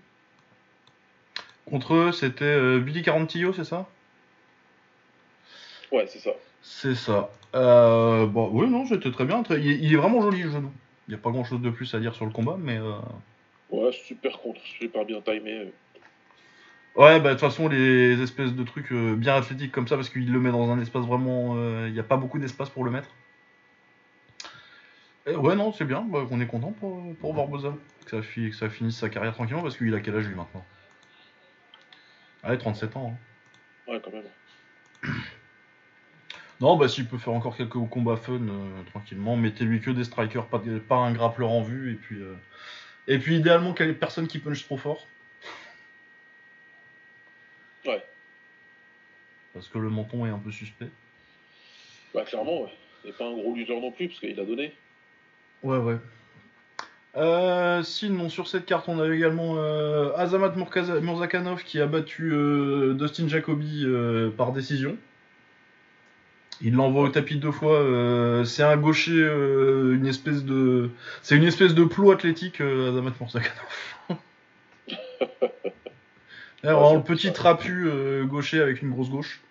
[1.70, 3.88] Contre eux, c'était Billy Carantillo, c'est ça?
[5.92, 6.32] Ouais, c'est ça.
[6.62, 7.30] C'est ça.
[7.54, 9.44] Bon, oui, non, c'était très bien.
[9.44, 10.72] très- Il, est- il est vraiment joli le genou.
[11.08, 12.80] Il n'y a pas grand chose de plus à dire sur le combat, mais.
[13.70, 15.72] Ouais, super contre, super bien timé.
[16.96, 20.10] Ouais, bah de toute façon, les espèces de trucs euh, bien athlétiques comme ça, parce
[20.10, 21.56] qu'il le met dans un espace vraiment.
[21.56, 23.10] euh, Il n'y a pas beaucoup d'espace pour le mettre.
[25.26, 26.02] Et ouais, non, c'est bien.
[26.02, 27.74] Bah, on est content pour, pour Barbosa.
[28.06, 30.36] Que ça, fi- que ça finisse sa carrière tranquillement, parce qu'il a quel âge lui
[30.36, 30.66] maintenant?
[32.44, 33.16] Allez, 37 ans.
[33.88, 33.92] hein.
[33.92, 34.24] Ouais, quand même.
[36.62, 40.46] Non, bah s'il peut faire encore quelques combats fun euh, tranquillement, mettez-lui que des strikers,
[40.48, 40.62] pas,
[40.98, 42.36] un grappleur en vue, et puis, euh,
[43.08, 45.08] et puis idéalement quelle personne qui punch trop fort.
[47.90, 48.04] Ouais.
[49.54, 50.90] Parce que le menton est un peu suspect.
[52.14, 52.74] Bah, clairement, ouais.
[53.06, 54.74] Et pas un gros lutteur non plus, parce qu'il a donné.
[55.64, 55.98] Ouais, ouais.
[57.16, 60.54] Euh, sinon, sur cette carte, on a également euh, Azamat
[61.02, 63.86] Murzakanov qui a battu euh, Dustin Jacoby
[64.38, 64.98] par décision.
[66.62, 67.84] Il l'envoie au tapis deux fois.
[68.46, 70.92] c'est un gaucher, une espèce de,
[71.24, 74.20] c'est une espèce de plot athlétique, Azamat Murzakanov.
[76.64, 79.42] Vraiment, le petit trapu euh, gaucher avec une grosse gauche.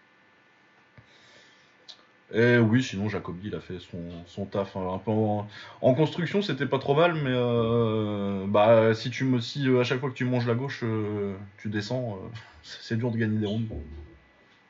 [2.35, 5.49] Et oui, sinon Jacobi il a fait son, son taf hein, un peu en,
[5.81, 9.85] en construction, c'était pas trop mal, mais euh, bah si tu me si euh, à
[9.85, 12.29] chaque fois que tu manges la gauche, euh, tu descends, euh,
[12.63, 13.73] c'est dur de gagner des rounds.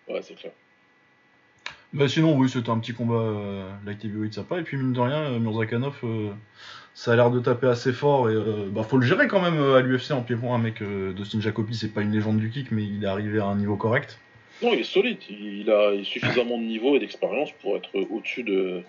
[0.08, 0.52] Ouais, c'est clair.
[1.92, 4.60] Mais sinon oui, c'était un petit combat euh, light heavyweight sympa.
[4.60, 6.30] Et puis mine de rien, euh, Murzakanov, euh,
[6.98, 9.60] ça a l'air de taper assez fort et euh, bah faut le gérer quand même
[9.60, 10.56] euh, à l'UFC en pied-point.
[10.56, 13.38] Un mec, euh, Dustin Jacobi, c'est pas une légende du kick, mais il est arrivé
[13.38, 14.18] à un niveau correct.
[14.64, 15.18] Non, il est solide.
[15.30, 18.82] Il il a suffisamment de niveau et d'expérience pour être au-dessus de,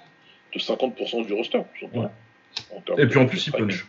[0.53, 1.61] de 50% du roster.
[2.97, 3.85] Et puis en plus, il punch.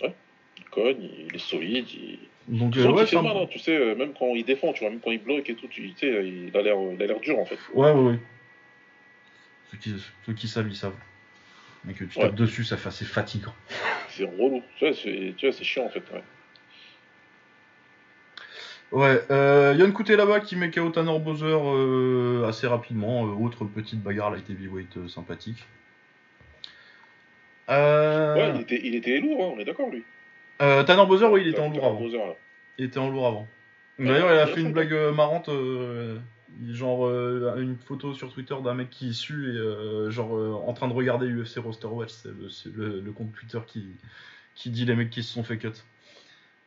[0.00, 1.84] Il cogne, il est solide.
[1.92, 2.18] Il...
[2.48, 4.88] Donc euh, ouais, fait mal, hein, tu sais, euh, même quand il défend, tu vois,
[4.90, 7.38] même quand il bloque et tout, tu sais, il a l'air il a l'air dur
[7.38, 7.58] en fait.
[7.74, 8.18] Ouais, ouais, ouais.
[9.70, 9.92] Ceux qui,
[10.24, 10.94] ceux qui savent, ils savent.
[11.84, 12.26] Mais que tu Ouais.
[12.26, 13.54] tapes dessus, ça fait assez fatigant.
[14.10, 14.62] C'est relou.
[14.78, 16.02] Tu vois, c'est tu vois, c'est chiant en fait.
[16.12, 16.22] ouais.
[18.90, 23.26] Ouais, euh, Yann Couté là-bas qui met KO Tanner Bowser euh, assez rapidement.
[23.26, 25.62] euh, autre petite bagarre light heavyweight euh, sympathique.
[27.68, 30.04] Ouais, il était, il était lourd, hein, on est d'accord lui.
[30.58, 32.00] Tanner Bowser, oui, il était en lourd avant.
[32.00, 32.18] Bowser.
[32.78, 33.48] Il était en lourd avant.
[33.98, 35.50] D'ailleurs, il a fait une blague marrante,
[36.70, 40.72] genre euh, une photo sur Twitter d'un mec qui sue et euh, genre euh, en
[40.72, 43.86] train de regarder UFC Roster Watch, c'est le, c'est le- le compte Twitter qui,
[44.54, 45.72] qui dit les mecs qui se sont fait cut.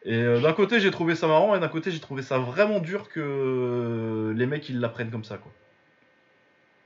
[0.04, 3.08] Et d'un côté, j'ai trouvé ça marrant et d'un côté, j'ai trouvé ça vraiment dur
[3.10, 5.52] que les mecs ils l'apprennent comme ça quoi.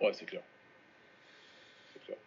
[0.01, 0.41] Ouais, c'est clair.
[2.05, 2.17] Clair.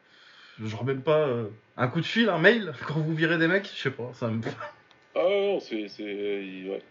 [0.64, 1.28] Genre même pas
[1.76, 4.28] un coup de fil, un mail quand vous virez des mecs, je sais pas, ça
[4.28, 4.40] me.
[5.14, 5.76] Ah non, c'est.
[5.98, 6.83] ouais.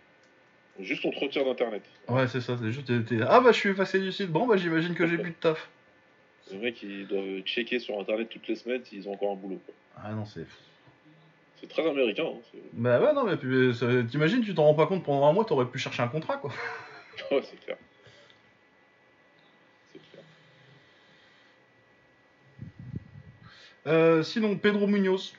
[0.79, 1.81] Juste on te retire d'internet.
[2.07, 2.87] Ouais, c'est ça, c'est juste.
[3.05, 5.35] t'es- Ah bah je suis effacé du site, bon bah j'imagine que j'ai plus de
[5.35, 5.69] taf.
[6.51, 9.59] Les mecs, ils doivent checker sur internet toutes les semaines s'ils ont encore un boulot.
[9.65, 9.73] quoi.
[10.03, 10.45] Ah non, c'est.
[11.59, 12.25] C'est très américain.
[12.27, 15.03] Hein, c'est- Bah ouais, non, mais puis, euh, ça- t'imagines, tu t'en rends pas compte
[15.03, 16.51] pendant un mois, t'aurais pu chercher un contrat quoi.
[17.31, 17.77] ouais, c'est clair.
[19.91, 20.23] C'est clair.
[23.87, 25.33] Euh, sinon, Pedro Munoz,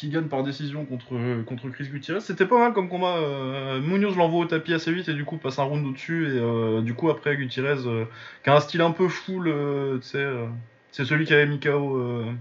[0.00, 1.08] qui gagne par décision contre,
[1.44, 2.20] contre Chris Gutierrez.
[2.20, 3.16] C'était pas mal comme combat.
[3.18, 6.26] Euh, Munoz l'envoie au tapis assez vite et du coup passe un round au-dessus.
[6.26, 8.06] Et euh, du coup, après, Gutierrez, euh,
[8.42, 9.08] qui a un style un peu
[10.16, 10.46] euh,
[10.90, 12.32] c'est celui qui avait mis KO, euh,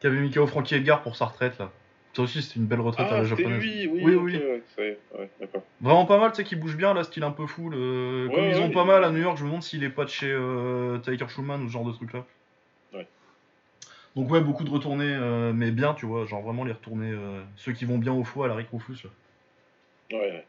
[0.00, 1.70] qui avait mis KO Frankie Edgar pour sa retraite là.
[2.14, 3.62] Ça aussi, c'était une belle retraite à Ah, la c'était japonaise.
[3.62, 4.36] lui, oui, Oui, oui.
[4.78, 5.30] ouais, ouais.
[5.80, 7.68] Vraiment pas mal, tu sais, qui bouge bien, là, style un peu fou.
[7.70, 10.04] le- Comme ils ont pas mal à New York, je me demande s'il est pas
[10.04, 12.24] de chez euh, Tiger Schumann ou ce genre de truc là.
[14.16, 17.42] Donc, ouais, beaucoup de retournés, euh, mais bien, tu vois, genre vraiment les retournés, euh,
[17.56, 19.04] ceux qui vont bien au foie à la Rick Rufus.
[19.04, 20.18] Là.
[20.18, 20.46] Ouais, ouais.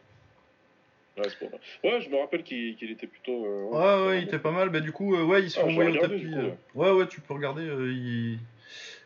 [1.17, 1.59] Ouais, c'est pas mal.
[1.83, 3.45] Ouais, je me rappelle qu'il était plutôt.
[3.45, 4.69] euh, Ouais, ouais, il était pas mal.
[4.69, 6.23] Bah, du coup, ouais, il se fait Ah, envoyer au tapis.
[6.31, 6.79] coup.
[6.79, 7.63] Ouais, ouais, tu peux regarder.
[7.63, 8.39] il-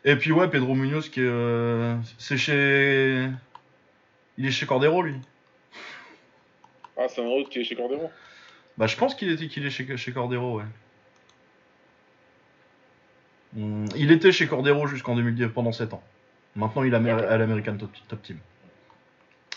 [0.04, 1.96] Et puis, ouais, Pedro Munoz, qui est.
[2.18, 3.28] C'est chez.
[4.38, 5.16] Il est chez Cordero, lui.
[6.96, 8.10] Ah, c'est un autre qui est chez Cordero
[8.78, 10.64] Bah, je pense qu'il était qu'il est chez, chez Cordero, ouais.
[13.56, 16.02] Hum, il était chez Cordero jusqu'en 2010, pendant 7 ans.
[16.56, 18.38] Maintenant, il est à l'American Top, Top Team.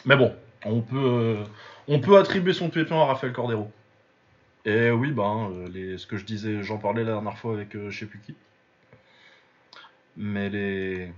[0.06, 0.34] Mais bon,
[0.66, 1.44] on peut, euh,
[1.88, 3.72] on peut attribuer son pépin à Rafael Cordero.
[4.66, 7.76] Et oui, ben, euh, les, ce que je disais, j'en parlais la dernière fois avec
[7.76, 8.36] euh, je sais plus qui.
[10.18, 11.12] Mais les.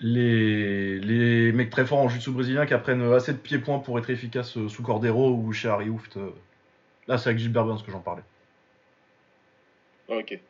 [0.00, 4.10] Les, les mecs très forts en jiu-jitsu brésilien qui apprennent assez de pieds-points pour être
[4.10, 6.18] efficaces sous Cordero ou chez Harry Hooft.
[7.06, 8.24] Là, c'est avec Gilbert Burns que j'en parlais.
[10.08, 10.40] Ok.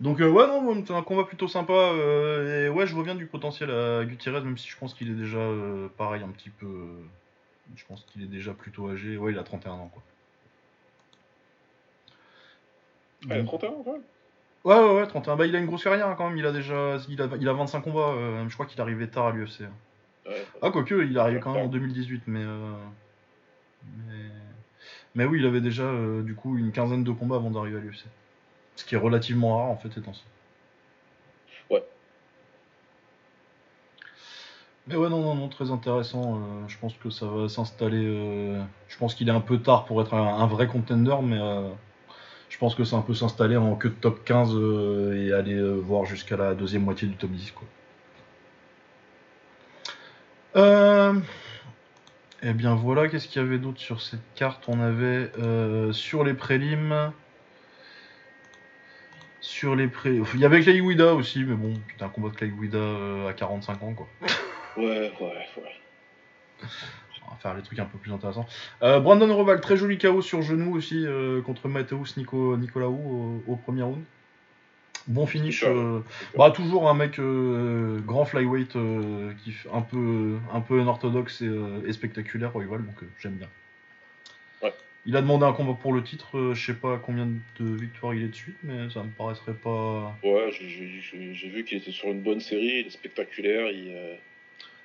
[0.00, 3.26] Donc euh, ouais non c'est un combat plutôt sympa euh, et ouais je bien du
[3.26, 6.66] potentiel à Gutierrez même si je pense qu'il est déjà euh, pareil un petit peu
[7.74, 10.02] je pense qu'il est déjà plutôt âgé ouais il a 31 ans quoi.
[13.22, 14.02] Ah, il a Donc- 31 quand même
[14.64, 16.52] ouais ouais ouais 31 bah il a une grosse carrière hein, quand même il a
[16.52, 19.32] déjà il a, il a 25 combats euh, je crois qu'il est arrivé tard à
[19.32, 19.60] l'UFC.
[20.26, 20.44] Ouais.
[20.60, 22.74] Ah quoique il est arrivé quand même en 2018 mais euh,
[24.08, 24.24] mais
[25.14, 25.90] mais oui il avait déjà
[26.22, 28.04] du coup une quinzaine de combats avant d'arriver à l'UFC.
[28.76, 30.24] Ce qui est relativement rare en fait ces temps-ci.
[31.70, 31.82] Ouais.
[34.86, 36.36] Mais ouais, non, non, non, très intéressant.
[36.38, 38.04] euh, je pense que ça va s'installer.
[38.06, 41.38] euh, je pense qu'il est un peu tard pour être un, un vrai contender, mais
[41.40, 41.68] euh,
[42.48, 45.60] je pense que ça un peu s'installer en queue de top 15 euh, et aller
[45.80, 47.52] voir jusqu'à la deuxième moitié du top 10.
[47.52, 47.68] Quoi.
[50.56, 51.14] Euh,
[52.42, 54.64] Eh bien voilà, qu'est-ce qu'il y avait d'autre sur cette carte?
[54.68, 57.12] On avait euh, sur les prélims.
[59.46, 60.20] Sur les pré...
[60.34, 63.28] Il y avait Clay Guida aussi, mais bon, putain, un combat de Clay Guida euh,
[63.28, 64.08] à 45 ans, quoi.
[64.76, 66.66] Ouais, ouais, ouais.
[67.26, 68.44] On va faire les trucs un peu plus intéressants.
[68.82, 73.52] Euh, Brandon Roval, très joli KO sur genou aussi euh, contre Mateusz Nico, Nicolaou au,
[73.52, 74.02] au premier round.
[75.06, 75.64] Bon finish.
[76.36, 77.20] Bah toujours un mec
[78.04, 81.50] grand flyweight qui un peu un peu unorthodoxe et,
[81.86, 83.48] et spectaculaire Royval, donc j'aime bien.
[85.06, 88.12] Il a demandé un combat pour le titre, euh, je sais pas combien de victoires
[88.14, 90.16] il est de suite, mais ça me paraîtrait pas.
[90.24, 93.92] Ouais, j'ai- vu qu'il était sur une bonne série, il est spectaculaire, il.
[93.94, 94.14] euh,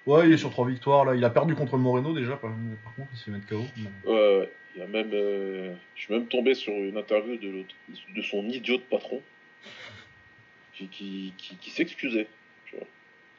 [0.07, 1.15] Ouais, il est sur trois victoires là.
[1.15, 2.51] Il a perdu contre Moreno déjà, par,
[2.84, 3.63] par contre, il s'est fait mettre KO.
[3.77, 4.49] mais- Ouais, ouais.
[4.75, 7.63] Il a même, euh, je suis même tombé sur une interview de,
[8.15, 9.21] de son idiot de patron
[10.73, 12.27] qui, qui, qui, qui s'excusait.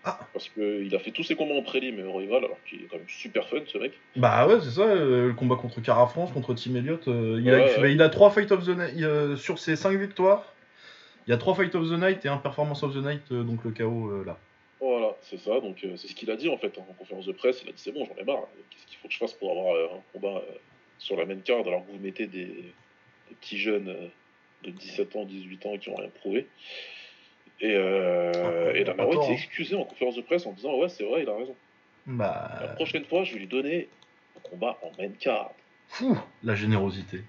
[0.05, 0.19] Ah.
[0.33, 2.97] Parce qu'il a fait tous ses combats en prélim et rival, alors qu'il est quand
[2.97, 3.93] même super fun ce mec.
[4.17, 7.07] Bah ouais, c'est ça, euh, le combat contre Cara France, contre Tim Elliott.
[7.07, 7.93] euh, il, a, Ouais, ouais.
[7.93, 9.01] il a trois Fight of the Night.
[9.03, 10.53] euh, sur ses cinq victoires,
[11.27, 13.63] il y a trois Fight of the Night et un Performance of the Night, donc
[13.65, 14.37] le KO là.
[14.81, 15.61] Voilà, c'est ça.
[15.61, 17.61] Donc c'est ce qu'il a dit en fait en conférence de presse.
[17.63, 18.49] Il a dit c'est bon, j'en ai marre.
[18.71, 20.43] Qu'est-ce qu'il faut que je fasse pour avoir un combat
[20.99, 22.75] sur la même carte alors que vous mettez des, des
[23.41, 23.95] petits jeunes
[24.65, 26.49] de 17 ans, 18 ans qui ont rien prouvé.
[27.61, 29.35] Et, euh, Ah, et White tort, s'est hein.
[29.35, 31.55] excusé en conférence de presse en disant ouais c'est vrai, il a raison.
[32.07, 32.73] La Bah.
[32.77, 33.89] prochaine fois, je vais lui donner
[34.37, 35.53] un combat en main card.
[35.89, 37.23] Fou, la générosité.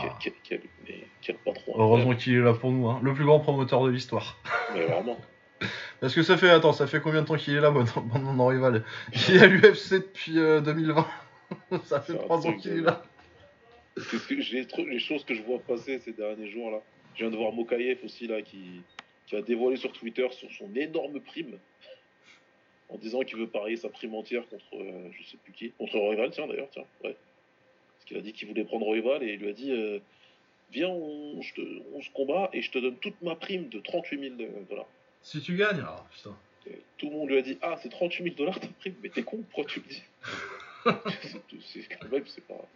[0.00, 0.18] Quel, Ah.
[0.22, 1.72] quel, quel, mais quel patron.
[1.76, 2.98] Heureusement qu'il est là pour nous, hein.
[3.02, 4.38] le plus grand promoteur de l'histoire.
[4.74, 5.18] Mais vraiment.
[6.00, 8.18] Parce que ça fait, attends, ça fait combien de temps qu'il est là, bon, bon,
[8.18, 8.82] non, rival?
[9.28, 11.06] Il est à l'UFC depuis euh, 2020.
[11.84, 13.02] ça fait C'est un trois ans truc qu'il est là.
[13.96, 16.78] C'est ce que les choses que je vois passer ces derniers jours là.
[17.14, 18.80] Je viens de voir Mokayev aussi là qui,
[19.32, 21.58] qui a dévoilé sur Twitter sur son énorme prime
[22.90, 25.96] en disant qu'il veut parier sa prime entière contre euh, je sais plus qui, contre
[25.98, 27.16] Royval tiens d'ailleurs tiens ouais.
[27.94, 29.98] Parce qu'il a dit qu'il voulait prendre Royval et il lui a dit euh,
[30.70, 33.80] viens on, je te- on se combat et je te donne toute ma prime de
[33.80, 34.86] 38 000 dollars.
[35.22, 36.36] Si tu gagnes, alors putain.
[36.66, 39.08] Et Tout le monde lui a dit ah c'est 38 000 dollars ta prime mais
[39.08, 40.02] t'es con pourquoi tu le dis?
[41.62, 42.68] C'est quand même c'est pas.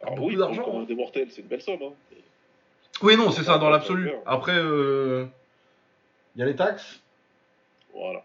[0.00, 0.84] Alors Beaucoup oui, d'argent, hein.
[0.84, 1.82] des mortels, c'est une belle somme.
[1.82, 1.92] Hein.
[3.02, 4.10] Oui, non, c'est ça, dans l'absolu.
[4.26, 5.26] Après, euh,
[6.34, 7.00] il y a les taxes,
[7.94, 8.22] Voilà.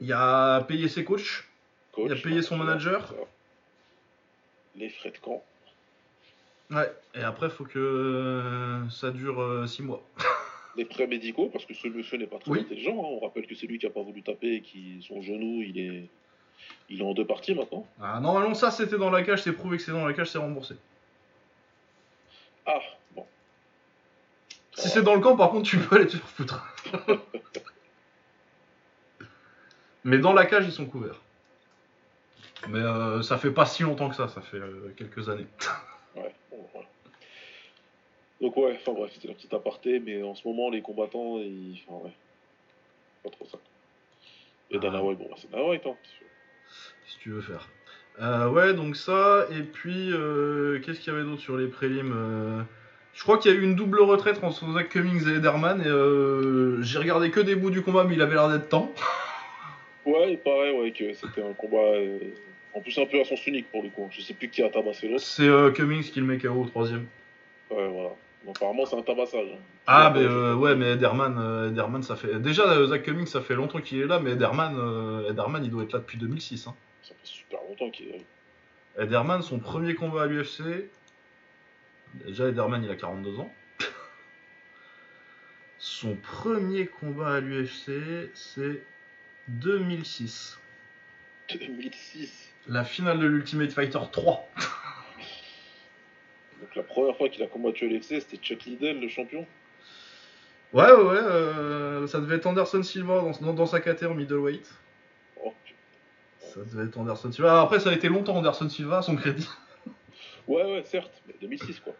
[0.00, 1.44] il y a payer ses coachs,
[1.92, 3.14] Coach, Il a payé son manager.
[4.76, 5.42] Les frais de camp.
[6.70, 10.02] Ouais, et après, faut que euh, ça dure 6 mois.
[10.76, 12.60] les prêts médicaux, parce que ce monsieur n'est pas très Oui.
[12.60, 12.92] intelligent.
[12.98, 13.06] hein.
[13.08, 15.78] On rappelle que c'est lui qui a pas voulu taper et qui son genou, il
[15.78, 16.08] est,
[16.90, 17.86] il est en deux parties maintenant.
[18.00, 20.38] Ah, normalement, ça c'était dans la cage, c'est prouvé que c'est dans la cage, c'est
[20.38, 20.74] remboursé.
[22.66, 22.80] Ah.
[24.84, 26.62] Si c'est dans le camp, par contre, tu peux aller te faire foutre.
[30.04, 31.22] Mais dans la cage, ils sont couverts.
[32.68, 35.46] Mais euh, ça fait pas si longtemps que ça, ça fait euh, quelques années.
[36.14, 36.86] Ouais, bon, voilà.
[38.42, 41.82] Donc ouais, enfin bref, c'était la petite aparté, mais en ce moment, les combattants, ils...
[41.88, 42.12] Enfin ouais,
[43.22, 43.56] pas trop ça.
[44.70, 45.02] Et Dana Ah.
[45.02, 45.96] White, bon, bah, c'est Dana White, hein.
[47.06, 47.70] si tu veux faire.
[48.20, 50.10] Euh, ouais, donc ça, et puis,
[50.84, 52.66] qu'est-ce qu'il y avait d'autre sur les prélims
[53.14, 55.86] Je crois qu'il y a eu une double retraite entre Zach Cummings et Ederman, et
[55.86, 58.92] euh, j'ai regardé que des bouts du combat, mais il avait l'air d'être temps.
[60.06, 62.18] Ouais, il paraît ouais, que c'était un combat, euh,
[62.74, 64.06] en plus un peu à sens unique pour le coup.
[64.10, 65.22] Je sais plus qui a tabassé l'autre.
[65.24, 67.06] C'est euh, Cummings qui le met KO au troisième.
[67.70, 68.10] Ouais, voilà.
[68.44, 69.46] Donc apparemment, c'est un tabassage.
[69.54, 69.58] hein.
[69.86, 72.38] Ah, mais euh, ouais, mais Ederman, Ederman, ça fait.
[72.38, 74.76] Déjà, Zach Cummings, ça fait longtemps qu'il est là, mais Ederman,
[75.30, 76.66] Ederman, il doit être là depuis 2006.
[76.66, 76.74] Hein.
[77.02, 78.24] Ça fait super longtemps qu'il est.
[79.02, 80.60] Ederman, son premier combat à l'UFC.
[82.26, 83.52] Déjà, Ederman, il a 42 ans.
[85.78, 88.82] Son premier combat à l'UFC, c'est
[89.48, 90.58] 2006.
[91.50, 92.52] 2006.
[92.68, 94.48] La finale de l'Ultimate Fighter 3.
[96.60, 99.46] Donc la première fois qu'il a combattu à l'UFC, c'était Chuck Liddell, le champion.
[100.72, 101.18] Ouais, ouais, ouais.
[101.18, 104.66] euh, ça devait être Anderson Silva dans, dans, dans sa caté en middleweight.
[105.44, 105.52] Oh,
[106.40, 107.60] Ça devait être Anderson Silva.
[107.60, 109.48] Après, ça a été longtemps Anderson Silva, à son crédit.
[110.46, 111.94] Ouais, ouais, certes, mais 2006 quoi.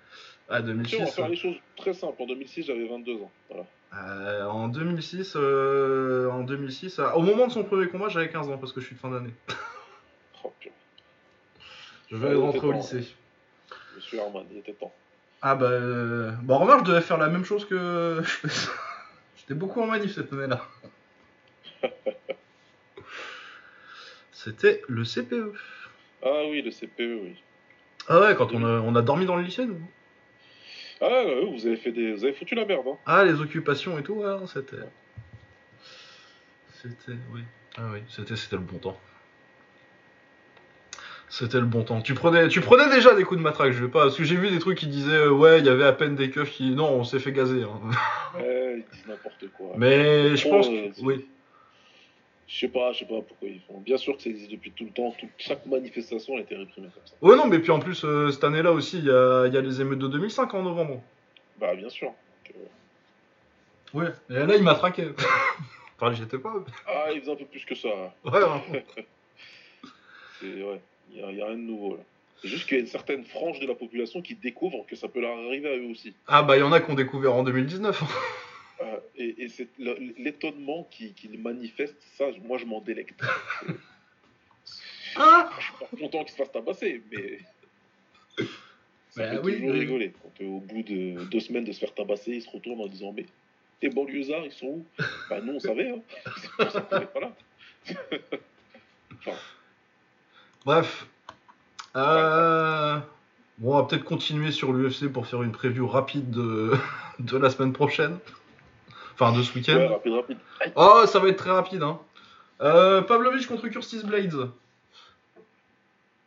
[0.49, 1.15] Ah, Tiens, on va 2006.
[1.15, 2.23] faire les choses très simples.
[2.23, 3.31] En 2006, j'avais 22 ans.
[3.49, 3.67] Voilà.
[3.97, 8.51] Euh, en 2006, euh, en 2006 euh, au moment de son premier combat, j'avais 15
[8.51, 9.33] ans parce que je suis de fin d'année.
[10.47, 10.53] Oh.
[12.11, 13.15] Je Ouais, vais rentrer t'es au temps, lycée.
[13.97, 14.93] Monsieur Herman, il était temps.
[15.41, 16.33] Ah bah, euh...
[16.43, 18.21] bon, remarque, je devais faire la même chose que.
[19.37, 20.61] J'étais beaucoup en manif cette année-là.
[24.33, 25.53] C'était le CPE.
[26.23, 27.43] Ah oui, le CPE, oui.
[28.09, 29.81] Ah ouais, quand on a, on a dormi dans le lycée, nous.
[31.01, 32.97] Ah, ouais, vous avez fait des, vous avez foutu la merde, hein.
[33.07, 34.77] Ah, les occupations et tout, ouais, c'était.
[36.83, 37.41] C'était, oui.
[37.77, 38.99] Ah oui, c'était, c'était le bon temps.
[41.31, 42.01] C'était le bon temps.
[42.01, 44.03] Tu prenais, tu prenais déjà des coups de matraque, je vais pas.
[44.05, 46.15] Parce que j'ai vu des trucs qui disaient, euh, ouais, il y avait à peine
[46.15, 46.71] des keufs qui.
[46.71, 47.63] Non, on s'est fait gazer.
[47.65, 47.81] hein.
[48.39, 49.73] Ouais, ils disent n'importe quoi.
[49.77, 51.01] Mais je Oh, pense euh, que.
[51.03, 51.27] Oui.
[52.47, 53.79] Je sais pas, je sais pas pourquoi ils font.
[53.81, 55.11] Bien sûr que ça existe depuis tout le temps.
[55.19, 57.15] Tout- chaque manifestation a été réprimée comme ça.
[57.23, 59.57] Ouais, non, mais puis en plus, euh, cette année-là aussi, il y a, il y
[59.57, 61.03] a les émeutes de 2005 en novembre.
[61.59, 62.09] Bah, bien sûr.
[62.09, 64.11] Donc, euh, Ouais.
[64.29, 65.09] Et là, il m'a traqué.
[65.97, 66.53] enfin, j'étais pas.
[66.87, 67.89] Ah, ils faisaient un peu plus que ça.
[68.25, 68.63] Ouais, vraiment.
[70.41, 70.81] C'est ouais,
[71.13, 72.03] il y, a- il y a rien de nouveau là.
[72.43, 75.09] C'est juste qu'il y a une certaine frange de la population qui découvre que ça
[75.09, 76.15] peut leur arriver à eux aussi.
[76.27, 78.03] Ah, bah, il y en a qui ont découvert en 2019.
[78.85, 83.19] Euh, et et c'est le- l'étonnement qui, qui manifeste, ça, moi je m'en délecte.
[85.17, 87.39] Ah Je suis pas content qu'ils se fassent tabasser, mais.
[89.11, 89.79] Ça Bah fait oui, toujours oui.
[89.81, 90.13] rigoler.
[90.23, 92.89] Quand euh, au bout de deux semaines de se faire tabasser, ils se retournent en
[92.89, 93.27] disant Mais
[93.81, 94.87] les banlieusards, ils sont où?
[95.31, 96.01] Bah, nous on savait, hein.
[96.41, 97.33] C'est pour ça qu'on est pas là.
[99.19, 99.37] enfin,
[100.65, 101.07] Bref.
[101.97, 102.99] Euh,
[103.59, 106.73] Bon, on va peut-être continuer sur l'UFC pour faire une preview rapide de,
[107.21, 108.19] de la semaine prochaine.
[109.15, 109.77] Enfin, de ce week-end.
[109.77, 110.39] ouais, rapide, rapide.
[110.61, 110.73] Aïe.
[110.77, 111.83] Oh, ça va être très rapide.
[111.83, 112.01] Hein.
[112.61, 114.51] Euh, Pavlovich contre Curtis Blades.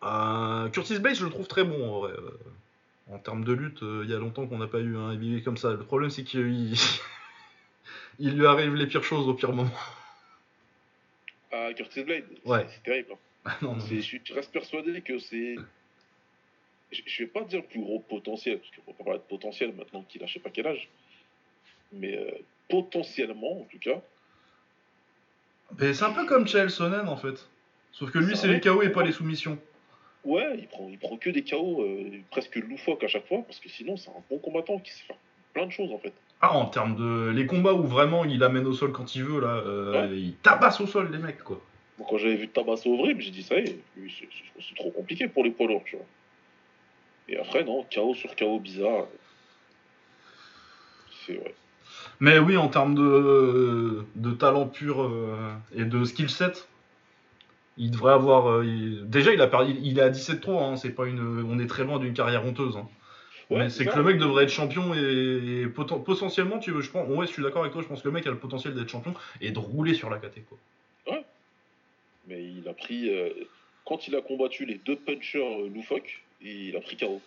[0.03, 2.11] Euh, Curtis Blades, je le trouve très bon en vrai.
[2.11, 2.31] Euh,
[3.09, 5.57] En termes de lutte, il y a longtemps qu'on n'a pas eu un heavyweight comme
[5.57, 5.71] ça.
[5.71, 6.73] Le problème, c'est qu'il
[8.19, 9.71] il lui arrive les pires choses au pire moment.
[11.51, 12.65] Ah, Curtis Blade, Ouais.
[12.69, 13.09] c'est- terrible.
[13.13, 13.17] hein.
[13.45, 13.79] Ah non, non.
[13.79, 15.55] C'est- Je, reste persuadé que c'est.
[16.91, 19.73] Je, vais pas dire le plus gros potentiel, parce qu'il faut pas parler de potentiel
[19.73, 20.89] maintenant qu'il a je sais pas quel âge.
[21.93, 22.31] Mais euh,
[22.69, 24.01] potentiellement, en tout cas.
[25.79, 27.47] Mais c'est un peu comme Chael Sonnen en fait.
[27.91, 29.57] Sauf que lui, c'est les KO et pas les soumissions.
[30.23, 33.59] Ouais, il prend, il prend que des KO euh, presque loufoques à chaque fois, parce
[33.59, 35.15] que sinon, c'est un bon combattant qui sait faire
[35.53, 36.13] plein de choses en fait.
[36.41, 37.29] Ah, en termes de.
[37.31, 40.79] Les combats où vraiment il amène au sol quand il veut, là, euh, il tabasse
[40.81, 41.61] au sol les mecs, quoi.
[41.97, 44.63] Bon, quand j'avais vu Tabasco au vrai, j'ai dit ça y est, lui, c'est- c'est
[44.69, 46.05] c'est trop compliqué pour les poids lourds, tu vois.
[47.29, 49.07] Et après, non, KO sur KO bizarre.
[51.25, 51.55] C'est ouais.
[52.19, 56.67] Mais oui, en termes de, de talent pur euh, et de skill set,
[57.77, 58.47] il devrait avoir.
[58.49, 61.19] euh, il- Déjà, il, a perdu, il est à 17-3, hein, c'est pas une...
[61.47, 62.75] on est très loin d'une carrière honteuse.
[62.77, 62.87] hein.
[63.49, 66.81] Ouais, Mais c'est que le mec devrait être champion et, et poten- potentiellement, tu veux,
[66.81, 68.37] je pense, ouais, je suis d'accord avec toi, je pense que le mec a le
[68.37, 70.41] potentiel d'être champion et de rouler sur la KT.
[70.49, 70.57] Quoi.
[72.27, 73.09] Mais il a pris.
[73.09, 73.29] euh,
[73.85, 77.21] quand il a combattu les deux punchers loufoques, il a pris KO.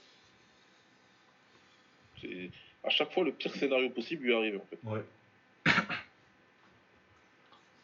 [2.20, 2.50] C'est-
[2.84, 4.78] à chaque fois, le pire scénario possible lui arrive, en fait.
[4.84, 5.04] Ouais.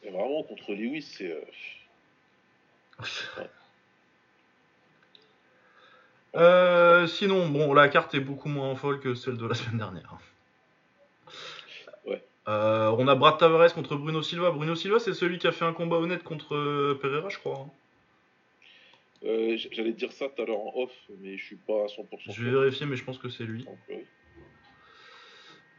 [0.04, 1.30] Et vraiment, contre Lewis, c'est.
[1.32, 1.40] euh,
[6.34, 10.18] Euh, sinon, bon, la carte est beaucoup moins folle que celle de la semaine dernière.
[12.06, 12.22] Ouais.
[12.48, 14.50] Euh, on a Brad Tavares contre Bruno Silva.
[14.50, 17.60] Bruno Silva, c'est celui qui a fait un combat honnête contre Pereira, je crois.
[17.60, 17.70] hein.
[19.24, 22.04] euh, J'allais dire ça tout à l'heure en off, mais je suis pas à 100%.
[22.30, 23.64] Je vais vérifier, mais je pense que c'est lui.
[23.64, 24.04] Donc, oui.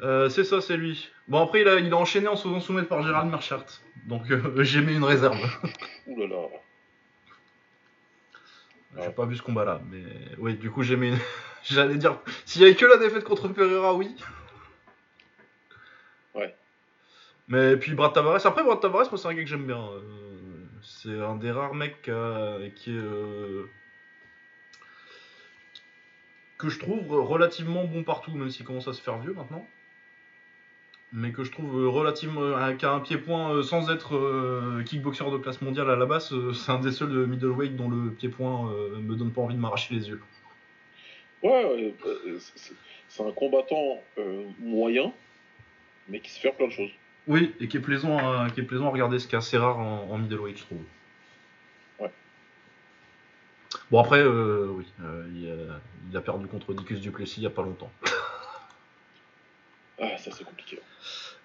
[0.01, 1.10] Euh, c'est ça, c'est lui.
[1.27, 3.65] Bon, après, il a, il a enchaîné en se faisant soumettre par Gérald Marchart.
[4.05, 5.39] Donc, euh, j'ai mis une réserve.
[6.07, 6.47] Ouh là là.
[9.03, 10.03] J'ai pas vu ce combat-là, mais
[10.39, 11.17] oui, du coup, j'ai mis une...
[11.63, 14.15] J'allais dire, s'il y avait que la défaite contre Pereira, oui.
[16.33, 16.55] Ouais.
[17.47, 19.81] Mais puis Brad Tavares, après Brad Tavares, moi c'est un gars que j'aime bien.
[19.81, 19.99] Euh,
[20.81, 22.93] c'est un des rares mecs qui, est.
[22.93, 23.65] euh,
[26.57, 29.67] que je trouve relativement bon partout, même s'il commence à se faire vieux maintenant.
[31.13, 32.41] Mais que je trouve euh, relativement.
[32.41, 36.05] euh, qui a un pied-point euh, sans être euh, kickboxer de classe mondiale à la
[36.05, 39.41] base, euh, c'est un des seuls de middleweight dont le pied-point euh, me donne pas
[39.41, 40.21] envie de m'arracher les yeux.
[41.43, 42.73] Ouais, euh, c'est-
[43.23, 45.13] un combattant euh, moyen,
[46.09, 46.91] mais qui sait faire plein de choses.
[47.25, 49.57] Oui, et qui est plaisant à, qui est plaisant à regarder, ce qui est assez
[49.57, 50.81] rare en, en middleweight, je trouve.
[51.99, 52.11] Ouais.
[53.91, 55.79] Bon, après, euh, oui, euh, il, a,
[56.11, 57.91] il a perdu contre Dicus Duplessis il y a pas longtemps.
[59.99, 60.79] Ah, ça c'est compliqué.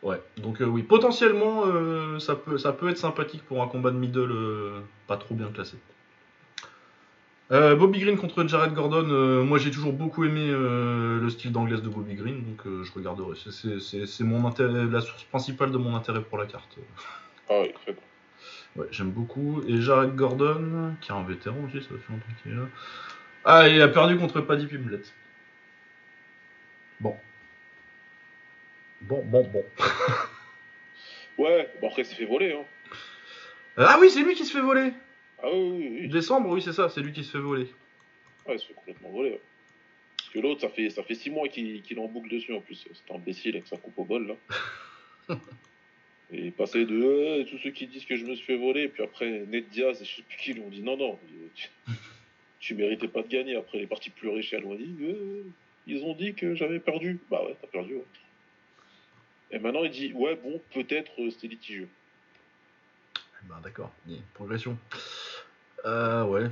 [0.03, 3.91] Ouais, donc euh, oui, potentiellement, euh, ça, peut, ça peut être sympathique pour un combat
[3.91, 5.77] de middle euh, pas trop bien classé.
[7.51, 12.15] Bobby Green contre Jared Gordon, moi j'ai toujours beaucoup aimé le style d'anglaise de Bobby
[12.15, 13.37] Green, donc je regarderai.
[13.37, 16.79] C'est- C'est c'est- c'est mon intérêt, la source principale de mon intérêt pour la carte.
[17.51, 18.01] Ah oui, très bon.
[18.77, 19.62] Ouais, j'aime beaucoup.
[19.69, 22.69] Et Jared Gordon, qui est un vétéran aussi, ça fait longtemps qu'il est là.
[23.45, 25.12] Ah, il a perdu contre Paddy Pimblett.
[27.01, 27.17] Bon.
[29.03, 29.65] Bon, bon, bon.
[31.38, 32.53] Ouais, bon après il s'est fait voler.
[32.53, 32.65] Hein.
[33.77, 34.93] Ah oui, c'est lui qui se fait voler
[35.43, 36.09] Ah oui, oui, oui.
[36.09, 37.69] Décembre, oui, c'est ça, c'est lui qui se fait voler.
[38.47, 39.41] Ouais, il se fait complètement voler.
[40.19, 42.61] Parce que l'autre, ça fait, ça fait 6 mois qu'il qu'il en boucle dessus en
[42.61, 42.87] plus.
[42.93, 44.37] C'est imbécile avec sa coupe au bol
[45.29, 45.37] là.
[46.35, 48.88] Et passer de euh, tous ceux qui disent que je me suis fait voler, et
[48.88, 51.19] puis après Ned Diaz et je sais plus qui lui ont dit non, non,
[51.55, 51.69] tu,
[52.61, 53.57] tu méritais pas de gagner.
[53.57, 54.95] Après, il est parti pleurer chez Aloisi.
[55.01, 55.43] Euh,
[55.87, 57.21] ils ont dit que j'avais perdu.
[57.31, 57.95] Bah ouais, t'as perdu.
[57.95, 58.05] ouais.
[59.53, 61.88] Et maintenant, il dit ouais, bon, peut-être euh, c'était litigieux.
[63.62, 64.79] D'accord, y a une progression.
[65.85, 66.49] Euh, ouais.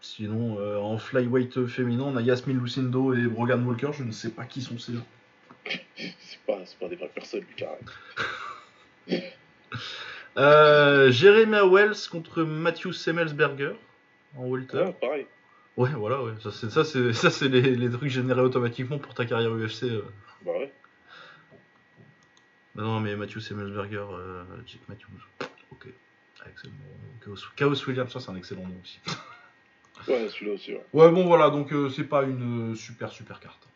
[0.00, 4.30] Sinon, euh, en flyweight féminin, on a Yasmin Lucindo et Brogan Walker, je ne sais
[4.30, 5.06] pas qui sont ces gens.
[5.96, 7.78] C'est pas, pas des vraies personnes, Lucas.
[10.36, 13.74] Euh, Jeremiah Wells contre Matthew Semmelsberger
[14.36, 14.78] en welter.
[14.78, 15.26] Ouais, pareil.
[15.76, 16.32] Ouais, voilà, ouais.
[16.42, 19.84] Ça, c'est, ça, c'est, ça, c'est les, les trucs générés automatiquement pour ta carrière UFC.
[20.44, 20.72] Bah ouais.
[22.74, 25.20] Bah non, mais Matthew Semmelsberger, euh, Jake Matthews.
[25.70, 25.86] Ok.
[26.50, 26.72] Excellent.
[27.24, 29.00] Chaos, Chaos Williams, ça, c'est un excellent nom aussi.
[30.08, 30.84] Ouais, celui-là aussi, ouais.
[30.92, 33.66] Ouais, bon, voilà, donc euh, c'est pas une euh, super, super carte.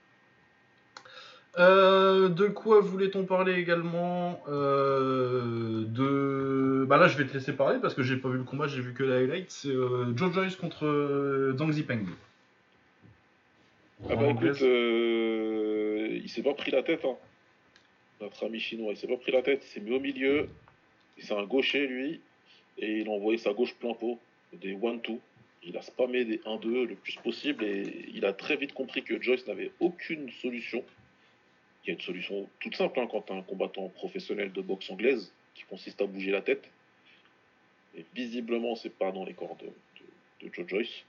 [1.59, 6.85] Euh, de quoi voulait-on parler également Euh, De.
[6.87, 8.83] Bah là, je vais te laisser parler parce que j'ai pas vu le combat, j'ai
[8.83, 9.51] vu que la highlight.
[9.51, 9.73] C'est
[10.17, 12.05] Joe Joyce contre Zhang Zipeng.
[14.11, 17.17] Ah bah écoute, il s'est pas pris la tête, hein.
[18.20, 20.48] Notre ami chinois, il s'est pas pris la tête, il s'est mis au milieu.
[21.16, 22.20] Et C'est un gaucher, lui.
[22.78, 24.18] Et il a envoyé sa gauche plein pot.
[24.52, 25.18] Des 1-2.
[25.64, 27.64] Il a spammé des 1-2 le plus possible.
[27.64, 30.85] Et il a très vite compris que Joyce n'avait aucune solution.
[31.85, 35.33] Il y a une solution toute simple hein, quand un combattant professionnel de boxe anglaise
[35.54, 36.68] qui consiste à bouger la tête.
[37.96, 41.04] Et visiblement, c'est pas dans les de- de Joe Joyce.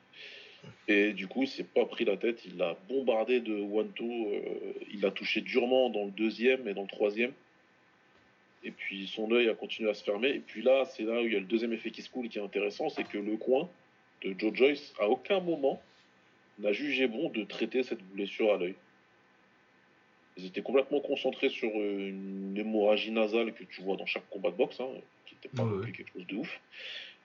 [0.88, 4.74] Et du coup, il s'est pas pris la tête, il l'a bombardé de one-two, euh,
[4.92, 7.32] il l'a touché durement dans le deuxième et dans le troisième.
[8.64, 10.30] Et puis son œil a continué à se fermer.
[10.30, 12.28] Et puis là, c'est là où il y a le deuxième effet qui se coule
[12.28, 13.70] qui est intéressant, c'est que le coin
[14.24, 15.82] de Joe Joyce, à aucun moment,
[16.58, 18.76] n'a jugé bon de traiter cette blessure à l'œil.
[20.38, 24.52] Ils étaient complètement concentrés sur euh, une hémorragie nasale que tu vois dans chaque combat
[24.52, 24.88] de boxe, hein,
[25.26, 25.92] qui n'était pas Ouais, ouais.
[25.92, 26.60] quelque chose de ouf.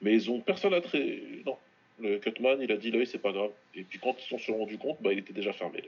[0.02, 1.42] Mais ils ont personne à traiter.
[1.46, 1.56] Non.
[2.00, 3.50] Le Cutman, il a dit l'œil, c'est pas grave.
[3.74, 5.82] Et puis quand ils s'en sont rendus compte, bah, il était déjà fermé.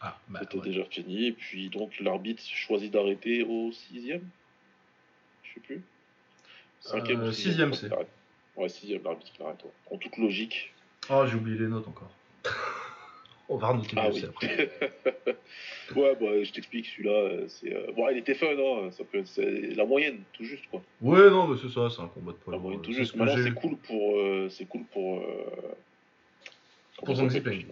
[0.00, 0.64] Ah, bah, C'était ouais.
[0.64, 1.26] déjà fini.
[1.26, 4.28] Et puis donc l'arbitre choisit d'arrêter au sixième.
[5.44, 5.82] Je sais plus.
[6.80, 7.88] Cinquième Euh, ou sixième, c'est.
[8.56, 9.62] Ouais, sixième, l'arbitre qui l'arrête.
[9.62, 9.70] ouais.
[9.92, 10.72] En toute logique.
[11.08, 12.10] Ah, j'ai oublié les notes encore.
[13.52, 14.24] On va renoter Ah oui.
[14.24, 14.70] Après.
[15.96, 17.74] ouais, bah, je t'explique, celui-là, euh, c'est.
[17.74, 18.90] euh, Bon, il était fun, hein.
[18.92, 19.22] Ça peut...
[19.24, 20.82] C'est la moyenne, tout juste, quoi.
[21.00, 22.98] Ouais, non, mais c'est ça, c'est un combat de poids La moyenne, euh, tout c'est
[23.00, 23.14] juste.
[23.16, 24.16] Maintenant, c'est cool pour.
[24.16, 25.18] euh, C'est cool pour.
[25.18, 25.74] euh,
[27.04, 27.66] Pour Zhang Zipeng.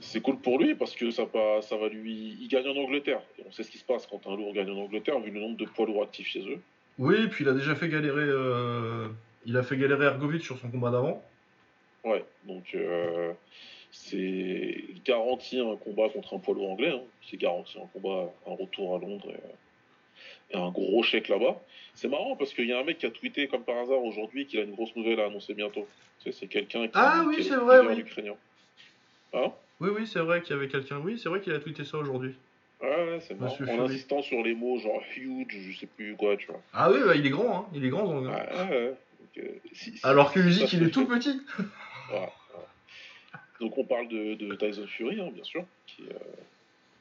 [0.00, 2.36] c'est cool pour lui parce que ça, pas, ça va lui.
[2.40, 3.20] Il gagne en Angleterre.
[3.38, 5.40] Et on sait ce qui se passe quand un lourd gagne en Angleterre, vu le
[5.40, 6.60] nombre de poids lourds actifs chez eux.
[6.98, 8.22] Oui, et puis il a déjà fait galérer.
[8.24, 9.08] euh,
[9.46, 11.24] Il a fait galérer Ergovic sur son combat d'avant.
[12.04, 13.32] Ouais, donc euh,
[13.90, 16.90] c'est garanti un combat contre un poids lourd anglais.
[16.90, 17.02] hein.
[17.28, 21.60] C'est garanti un combat, un retour à Londres et, euh, et un gros chèque là-bas.
[21.94, 24.46] C'est marrant parce qu'il y a un mec qui a tweeté comme par hasard aujourd'hui
[24.46, 25.86] qu'il a une grosse nouvelle à annoncer bientôt.
[26.30, 27.98] C'est quelqu'un qui, Ah oui, qui est c'est le vrai, oui.
[27.98, 28.34] ukrainien.
[29.32, 29.52] Hein?
[29.80, 30.98] Oui, oui, c'est vrai qu'il y avait quelqu'un.
[30.98, 32.34] Oui, c'est vrai qu'il a tweeté ça aujourd'hui.
[32.80, 33.52] Ouais, ouais, c'est marrant.
[33.52, 33.90] Monsieur En Fury.
[33.94, 36.60] insistant sur les mots genre huge, je sais plus quoi, tu vois.
[36.72, 37.66] Ah oui, bah, il est grand, hein.
[37.74, 38.30] Il est grand, Zhang, hein.
[38.30, 38.94] Ouais, ouais, ouais.
[39.20, 41.40] Donc, euh, si- si- Alors que ça il est tout petit.
[42.08, 42.68] Voilà, voilà.
[43.60, 45.64] Donc on parle de, de Tyson Fury, hein, bien sûr.
[46.00, 46.04] euh,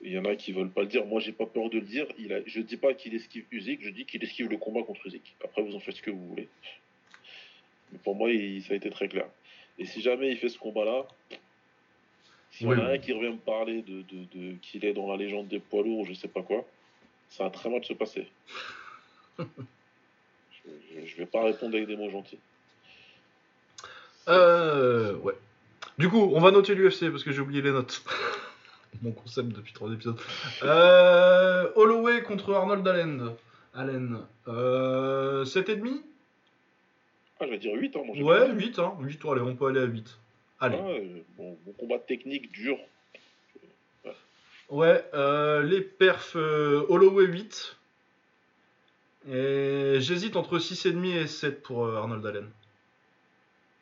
[0.02, 1.06] Il y en a qui veulent pas le dire.
[1.06, 2.08] Moi, j'ai pas peur de le dire.
[2.18, 2.40] Il a...
[2.46, 5.36] Je dis pas qu'il esquive Usyk, je dis qu'il esquive le combat contre Usyk.
[5.44, 6.48] Après, vous en faites ce que vous voulez.
[7.92, 9.28] Mais pour moi, il- ça a été très clair.
[9.80, 11.08] Et si jamais il fait ce combat-là,
[12.52, 15.10] s'il y en a un qui revient me parler de, de, de- qu'il est dans
[15.10, 16.66] la légende des poids lourds ou je sais pas quoi,
[17.30, 18.26] ça va très mal se passer.
[19.40, 19.44] je,
[20.66, 22.40] je- je vais pas répondre avec des mots gentils.
[24.28, 25.16] Euh.
[25.18, 25.34] Ouais.
[25.98, 28.04] Du coup, on va noter l'UFC parce que j'ai oublié les notes.
[29.02, 30.20] Mon concept depuis trois épisodes.
[30.64, 31.70] Euh.
[31.76, 33.32] Holloway contre Arnold Allen.
[33.74, 34.20] Allen.
[34.48, 35.46] Euh.
[35.46, 36.02] 7,5
[37.40, 38.18] Ah, je vais dire 8 ans, moi.
[38.18, 38.66] Ouais, pas dit.
[38.66, 38.94] 8, hein.
[39.00, 40.18] 8, allez, on peut aller à 8.
[40.60, 40.78] Allez.
[40.80, 42.78] Ah, euh, bon, bon combat technique dur.
[44.70, 47.78] Ouais, euh, les perfs euh, Holloway 8.
[49.30, 52.50] Et j'hésite entre 6,5 et 7 pour Arnold Allen.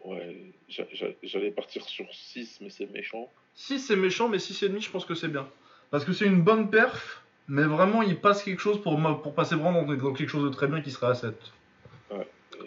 [0.05, 3.29] Ouais, j'a- j'a- j'allais partir sur 6, mais c'est méchant.
[3.55, 5.47] 6 c'est méchant, mais 6,5 je pense que c'est bien.
[5.91, 9.55] Parce que c'est une bonne perf, mais vraiment il passe quelque chose pour, pour passer
[9.55, 11.35] vraiment dans, dans quelque chose de très bien qui serait à 7.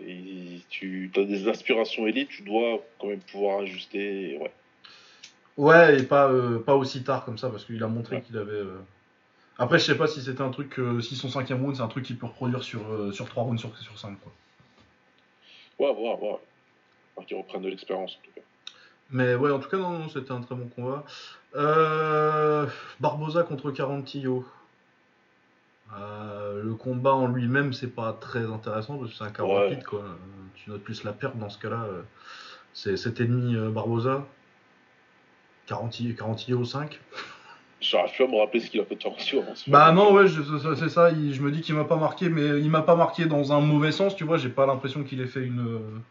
[0.07, 4.37] Et tu as des aspirations élites, tu dois quand même pouvoir ajuster.
[4.39, 4.53] Ouais.
[5.57, 8.23] Ouais, et pas, euh, pas aussi tard comme ça, parce qu'il a montré Ouais.
[8.23, 8.53] qu'il avait.
[8.53, 8.79] euh,
[9.59, 10.79] Après, je sais pas si c'était un truc.
[10.79, 13.43] euh, si son cinquième round, c'est un truc qu'il peut reproduire sur, euh, sur 3
[13.45, 14.17] rounds sur, sur 5.
[14.21, 14.33] Quoi.
[15.79, 16.37] Ouais, ouais, ouais.
[17.19, 18.41] Enfin, qu'ils reprennent de l'expérience en tout cas.
[19.11, 21.05] Mais ouais, en tout cas, non, non, c'était un très bon combat.
[21.57, 22.67] Euh,
[23.01, 24.45] Barbosa contre Carantillo.
[25.99, 29.69] Euh, le combat en lui-même, c'est pas très intéressant parce que c'est un Ouais.
[29.69, 29.85] rapide.
[29.85, 30.05] Quoi.
[30.55, 31.85] Tu notes plus la perte dans ce cas-là.
[31.85, 32.03] euh,
[32.75, 34.27] C'est 7,5 euh, Barbosa.
[35.67, 37.01] Carantillo, Carantillo 5.
[37.81, 40.27] J'arrive plus à me rappeler ce qu'il a fait de Tarantino ce Bah non, ouais,
[40.77, 41.11] c'est ça.
[41.11, 43.61] il- je me dis qu'il m'a pas marqué, mais il m'a pas marqué dans un
[43.61, 44.17] mauvais sens.
[44.17, 46.03] Tu vois, j'ai pas l'impression qu'il ait fait une,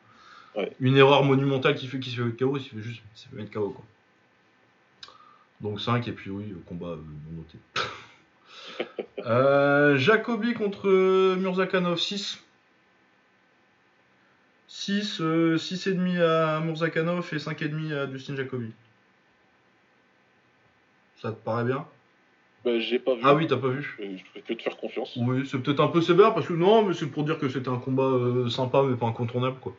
[0.57, 0.71] Ouais.
[0.79, 2.57] une erreur monumentale qui fait qu'il se fait KO.
[2.57, 3.69] Il se fait juste se fait mettre KO.
[3.69, 3.85] Quoi.
[5.61, 6.97] Donc 5, et puis oui, combat euh,
[7.31, 7.57] non noté.
[9.25, 12.43] euh, Jacobi contre euh, Murzakanov 6.
[14.67, 18.71] 6, euh, 6,5 à Murzakanov et 5,5 à Dustin Jacobi.
[21.21, 21.87] Ça te paraît bien?
[22.65, 23.21] Bah, j'ai pas vu.
[23.23, 25.13] Ah oui, t'as pas vu Euh, Je que de faire confiance.
[25.15, 27.69] oui, c'est peut-être un peu sévère parce que non, mais c'est pour dire que c'était
[27.69, 29.75] un combat euh, sympa mais pas incontournable quoi.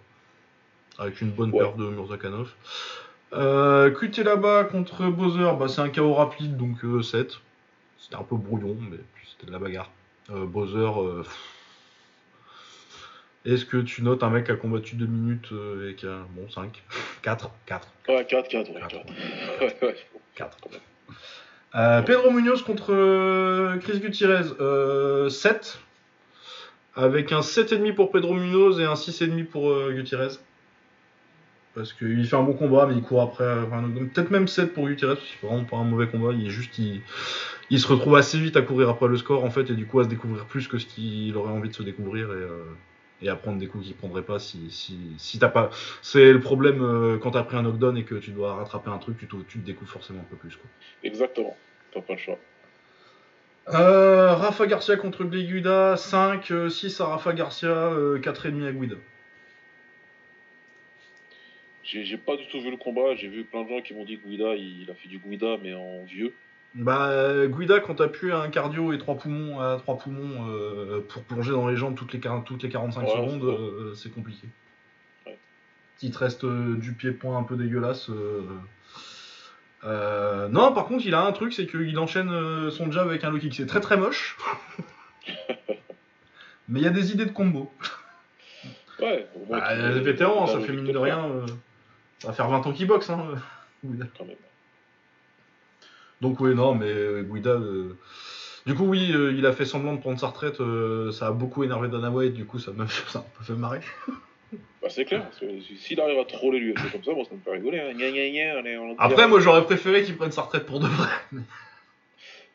[0.99, 1.59] Avec une bonne Ouais.
[1.61, 2.51] paire de Murzakanov.
[3.34, 7.38] Euh, QT là-bas contre Bowser, bah, c'est un KO rapide donc euh, 7.
[7.99, 8.96] C'était un peu brouillon mais
[9.30, 9.90] c'était de la bagarre.
[10.30, 11.22] Euh, Bowser, euh,
[13.44, 16.20] est-ce que tu notes un mec qui a combattu 2 minutes euh, et qui a.
[16.30, 16.82] Bon, 5
[17.22, 18.90] 4 4 Ouais, 4, 4, ouais, Quatre.
[18.90, 19.07] 4.
[19.61, 19.96] Ouais, ouais.
[20.34, 20.57] 4.
[20.62, 20.80] Quand même.
[21.74, 25.78] Euh, Pedro Munoz contre euh, Chris Gutierrez, euh, 7.
[26.96, 30.28] Avec un 7,5 pour Pedro Munoz et un 6,5 pour euh, Gutierrez.
[31.78, 33.44] Parce qu'il fait un bon combat, mais il court après.
[33.44, 36.32] euh, enfin, Peut-être même 7 pour Gutierrez, parce que c'est vraiment pas un mauvais combat.
[36.32, 36.76] Il est juste.
[36.78, 37.00] Il,
[37.70, 40.00] il se retrouve assez vite à courir après le score, en fait, et du coup
[40.00, 42.28] à se découvrir plus que ce qu'il aurait envie de se découvrir.
[42.30, 42.64] Et, euh,
[43.20, 45.70] et à prendre des coups qu'il prendrait pas si, si, si t'as pas.
[46.02, 48.98] C'est le problème euh, quand t'as pris un knockdown et que tu dois rattraper un
[48.98, 50.54] truc, tu te, tu te découvres forcément un peu plus.
[50.56, 50.70] Quoi.
[51.02, 51.56] Exactement.
[51.92, 52.38] T'as pas le choix.
[53.70, 58.96] Euh, Rafa Garcia contre Guida, 5, euh, 6 à Rafa Garcia, euh, 4,5 à Guida.
[61.91, 63.14] J'ai pas du tout vu le combat.
[63.16, 65.18] J'ai vu plein de gens qui m'ont dit que Guida, il, il a fait du
[65.18, 66.34] Guida, mais en vieux.
[66.74, 71.01] Bah, euh, Guida, quand t'as plus un cardio et 3 poumons à 3 poumons euh,
[71.09, 74.12] pour plonger dans les jambes toutes les, 40 toutes les 45 Ouais, secondes, c'est euh,
[74.12, 74.47] compliqué.
[75.26, 75.39] Ouais.
[76.03, 78.11] Il te reste euh, du pied-point un peu dégueulasse.
[78.11, 78.43] euh,
[79.84, 83.24] euh, non, par contre, il a un truc, c'est qu'il enchaîne euh, son jab avec
[83.24, 83.55] un low kick.
[83.55, 84.36] C'est très très moche.
[86.68, 87.72] Mais il y a des idées de combo.
[89.01, 89.59] Ouais, au moins.
[89.59, 91.30] Bah, les vétérans, ça fait mine de rien.
[92.18, 93.10] Ça va faire 20 ans qu'il boxe.
[93.10, 93.34] Hein,
[93.84, 94.06] Guida.
[94.16, 94.36] Quand même.
[96.20, 97.50] Donc oui, non, mais euh, Guida...
[97.50, 97.96] euh,
[98.66, 100.60] Du coup, oui, euh, il a fait semblant de prendre sa retraite.
[100.60, 103.80] euh, ça a beaucoup énervé Dana White, du coup, ça m'a ça m'a fait marrer.
[104.80, 105.24] Bah, c'est clair.
[105.24, 105.46] parce que
[105.76, 107.80] S'il arrive à troller l'UFC comme ça, moi, ça me fait rigoler.
[107.80, 107.92] Hein.
[107.94, 108.30] Gna, gna,
[108.62, 111.08] gna, on Après, moi, j'aurais préféré qu'il prenne sa retraite pour de vrai.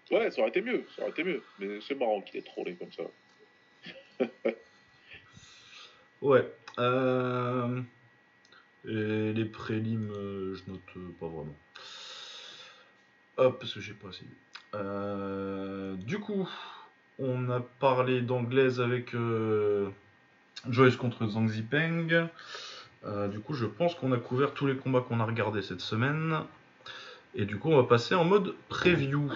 [0.10, 0.86] Ouais, ça aurait été mieux.
[0.96, 1.44] Ça aurait été mieux.
[1.60, 4.26] Mais c'est marrant qu'il ait trollé comme ça.
[6.22, 6.50] Ouais.
[6.80, 7.82] Euh...
[8.86, 11.56] Et les prélims, euh, je note euh, pas vraiment.
[13.38, 14.30] Hop, parce que j'ai pas essayé.
[14.76, 16.50] Euh, du coup,
[17.18, 19.88] on a parlé d'anglaise avec euh,
[20.70, 22.28] Joyce contre Zhang Zipeng.
[23.32, 26.40] Du coup, je pense qu'on a couvert tous les combats qu'on a regardés cette semaine.
[27.36, 29.30] Et du coup, on va passer en mode preview.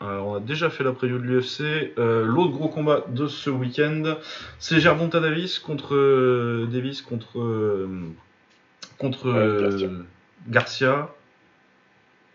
[0.00, 1.92] Euh, on a déjà fait la preview de l'UFC.
[1.96, 4.16] L'autre gros combat de ce week-end,
[4.58, 7.86] c'est Gervonta Davis contre Davis contre
[8.98, 9.88] contre Ouais, euh, Garcia.
[10.48, 11.14] Garcia.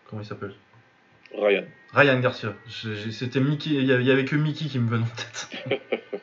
[0.08, 0.54] Comment il s'appelle?
[1.34, 1.64] Ryan.
[1.94, 2.54] Ryan Garcia.
[3.10, 3.70] C'était Mickey.
[3.70, 5.48] Il y avait- que Mickey qui me venait en tête.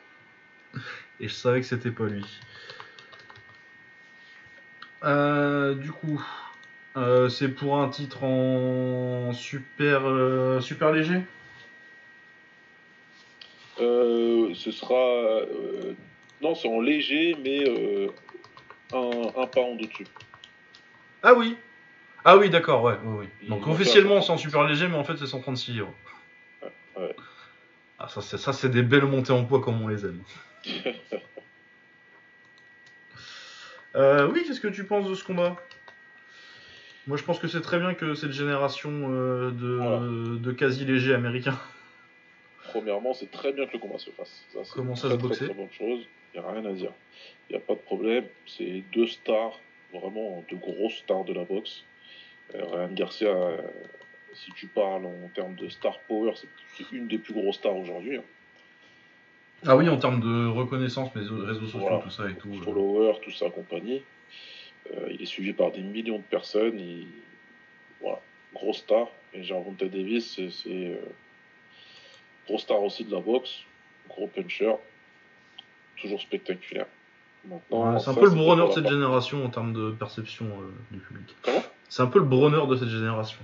[1.20, 2.24] Et je savais que c'était pas lui.
[5.04, 6.22] Euh, du coup,
[6.96, 11.20] euh, c'est pour un titre en super euh, super léger?
[13.80, 14.94] Euh, ce sera.
[14.94, 15.94] euh,
[16.42, 18.08] non, c'est en léger, mais euh,
[18.92, 20.06] un, un pas en dessus.
[21.22, 21.56] Ah oui.
[22.24, 23.28] Ah oui, d'accord, ouais, ouais, ouais.
[23.48, 25.94] Donc officiellement faire- c'est en super léger, mais en fait c'est 136 livres.
[26.96, 27.16] ouais.
[27.98, 30.22] Ah ça c'est ça c'est des belles montées en poids comme on les aime.
[33.96, 35.56] Euh, oui, qu'est-ce que tu penses de ce combat?
[37.08, 39.98] Moi je pense que c'est très bien que cette génération euh, de, Voilà.
[40.38, 41.58] de quasi légers américains.
[42.68, 44.44] Premièrement, c'est très bien que le combat se fasse.
[44.52, 45.36] Ça, c'est Commence à très, se boxer.
[45.38, 46.06] Très, très bonne chose.
[46.34, 46.92] Il n'y a rien à dire.
[47.48, 48.26] Il n'y a pas de problème.
[48.46, 49.58] C'est deux stars,
[49.92, 51.84] vraiment de grosses stars de la boxe.
[52.54, 53.60] Euh, Ryan Garcia, euh,
[54.34, 58.16] si tu parles en termes de star power, c'est une des plus grosses stars aujourd'hui.
[58.18, 58.24] hein.
[59.66, 61.98] Ah oui, en termes de reconnaissance, mais réseaux sociaux, Voilà.
[61.98, 62.48] tout ça et tout.
[62.48, 62.62] euh.
[62.62, 64.02] Followers, tout ça, compagnie.
[64.94, 66.78] Euh, il est suivi par des millions de personnes.
[66.80, 67.06] Il...
[68.00, 68.20] Voilà,
[68.54, 69.08] grosse star.
[69.34, 70.96] Et Gervonta Davis, c'est c'est, euh,
[72.46, 73.60] grosse star aussi de la boxe,
[74.08, 74.74] gros puncher,
[76.00, 76.86] toujours spectaculaire.
[77.48, 80.98] Ouais, c'est un peu le bronner de cette génération en termes de perception euh, du
[80.98, 81.34] public.
[81.42, 81.62] Comment?
[81.88, 83.38] C'est un peu le bronner de cette génération.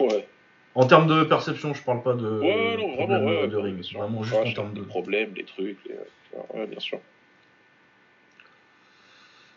[0.00, 0.28] Ouais,
[0.74, 3.92] En termes de perception, je parle pas de, ouais, non, problème vraiment, ouais, de ring,
[3.94, 5.94] vraiment juste en termes de problèmes, les trucs, les...
[6.54, 6.98] ouais, bien sûr.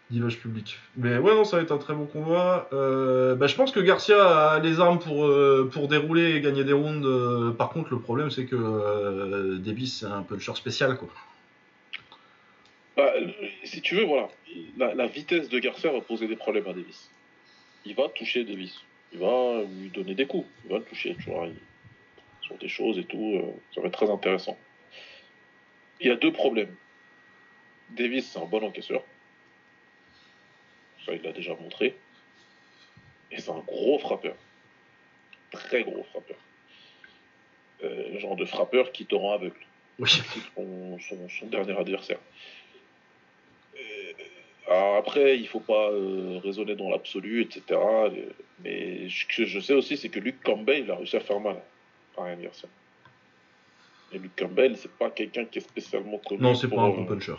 [0.10, 0.78] d'image publique.
[0.96, 2.70] Mais ouais, non, ça va être un très bon combat.
[2.72, 6.64] Euh, bah, je pense que Garcia a les armes pour, euh, pour dérouler et gagner
[6.64, 7.06] des rounds.
[7.06, 11.10] Euh, par contre, le problème, c'est que Davis, c'est un puncher spécial, quoi.
[13.84, 14.30] Tu veux, voilà,
[14.78, 17.10] la, la vitesse de Garcia va poser des problèmes à Davis.
[17.86, 18.80] Il va toucher Davis.
[19.12, 20.48] Il va lui donner des coups.
[20.66, 21.48] Il va le toucher, tu vois.
[21.48, 21.56] il-
[22.42, 23.36] Sur des choses et tout.
[23.38, 24.58] euh, ça va être très intéressant.
[26.00, 26.74] Il y a deux problèmes.
[27.92, 29.04] Davis, c'est un bon encaisseur.
[31.06, 31.96] Ça, il l'a déjà montré.
[33.32, 34.36] Et c'est un gros frappeur.
[35.52, 36.38] Très gros frappeur.
[37.84, 39.60] Euh, le genre de frappeur qui te rend aveugle
[40.00, 40.10] Oui.
[40.56, 42.20] son, son- son dernier adversaire.
[44.70, 47.80] Alors après, il faut pas euh, raisonner dans l'absolu, etc.
[48.64, 51.40] Mais ce que je sais aussi, c'est que Luke Campbell il a réussi à faire
[51.40, 51.58] mal
[52.18, 52.70] à Ryan Garcia.
[54.14, 56.96] Et Luke Campbell, c'est pas quelqu'un qui est spécialement connu Non, c'est pas un euh,
[56.96, 57.36] bon puncher.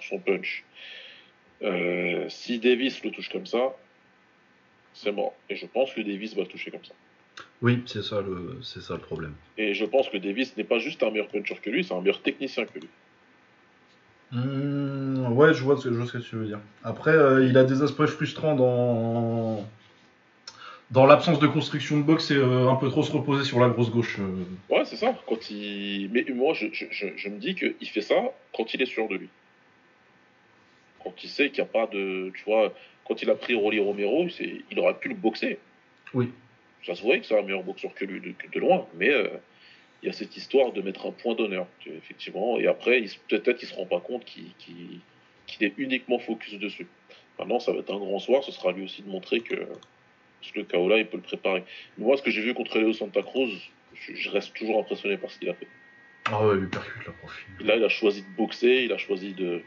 [0.00, 0.64] son punch.
[1.62, 3.74] Euh, si Davis le touche comme ça,
[4.92, 5.34] c'est mort.
[5.48, 6.94] Et je pense que Davis va le toucher comme ça.
[7.62, 9.34] Oui, c'est ça, le, c'est ça le problème.
[9.56, 12.00] Et je pense que Davis n'est pas juste un meilleur puncher que lui, c'est un
[12.00, 12.88] meilleur technicien que lui.
[14.32, 16.58] Hmm, ouais, je vois, ce que, je vois ce que tu veux dire.
[16.82, 19.64] Après, euh, il a des aspects frustrants dans,
[20.90, 23.68] dans l'absence de construction de boxe et euh, un peu trop se reposer sur la
[23.68, 24.18] grosse gauche.
[24.18, 24.74] euh.
[24.74, 25.14] Ouais, c'est ça.
[25.28, 26.10] Quand il...
[26.12, 28.16] Mais moi, je, je, je, je me dis qu'il fait ça
[28.56, 29.28] quand il est sûr de lui.
[31.02, 32.32] Quand il sait qu'il n'y a pas de.
[32.34, 32.72] Tu vois,
[33.06, 34.26] quand il a pris Rolly Romero,
[34.70, 35.58] il aurait pu le boxer.
[36.12, 36.30] Oui.
[36.86, 39.10] Ça se voyait que c'est un meilleur boxeur que lui de, de loin, mais
[40.04, 42.58] il y a cette histoire de mettre un point d'honneur, effectivement.
[42.60, 44.44] Et après, il, se- peut-être qu'il se rend pas compte qu'il,
[45.62, 46.86] est uniquement focus dessus.
[47.38, 49.54] Maintenant, ça va être un grand soir, ce sera à lui aussi de montrer que
[50.42, 51.64] ce KO-là, il peut le préparer.
[51.96, 53.50] Mais moi, ce que j'ai vu contre Léo Santa Cruz,
[53.94, 55.68] je, je reste toujours impressionné par ce qu'il a fait.
[56.26, 57.44] Ah ouais, il lui percute la profil.
[57.60, 59.62] Là, il a choisi de boxer, il a choisi de.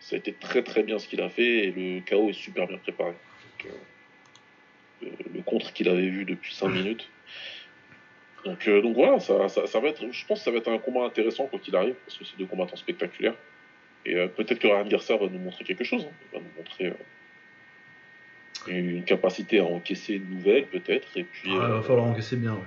[0.00, 2.66] Ça a été très très bien ce qu'il a fait et le KO est super
[2.66, 3.12] bien préparé.
[3.12, 7.08] Donc, euh, le, le contre qu'il avait vu depuis 5 minutes.
[8.48, 10.68] Donc, euh, donc voilà, ça, ça, ça va être, je pense que ça va être
[10.70, 13.34] un combat intéressant quand il arrive, parce que c'est deux combattants spectaculaires.
[14.06, 16.06] Et euh, peut-être que Ryan Garcia va nous montrer quelque chose.
[16.08, 16.12] hein.
[16.32, 16.92] Il va nous montrer euh,
[18.68, 21.08] une capacité à encaisser une nouvelle, peut-être.
[21.16, 21.50] Et puis.
[21.50, 22.58] Il va falloir encaisser bien, ouais.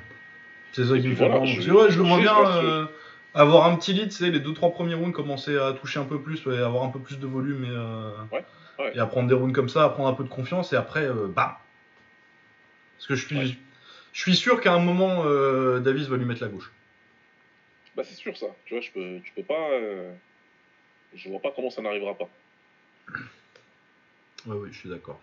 [0.74, 2.88] C'est ça qui me fait Voilà, je- ouais, je le vois bien que-
[3.34, 6.20] avoir un petit lead, tu sais, les 2-3 premiers rounds, commencer à toucher un peu
[6.22, 8.44] plus, ouais, avoir un peu plus de volume et, Ouais,
[8.80, 8.92] ouais.
[8.96, 11.08] et à prendre des rounds comme ça, à prendre un peu de confiance et après,
[11.08, 11.54] bam
[12.98, 13.58] Parce que je suis.
[14.14, 16.72] Je suis sûr qu'à un moment, euh, Davis va lui mettre la gauche.
[17.96, 18.48] Bah, c'est sûr ça.
[18.66, 19.70] Tu vois, je peux, tu peux pas.
[19.72, 20.14] euh,
[21.14, 22.30] Je vois pas comment ça n'arrivera pas.
[24.46, 25.22] Ouais, oui, je suis d'accord.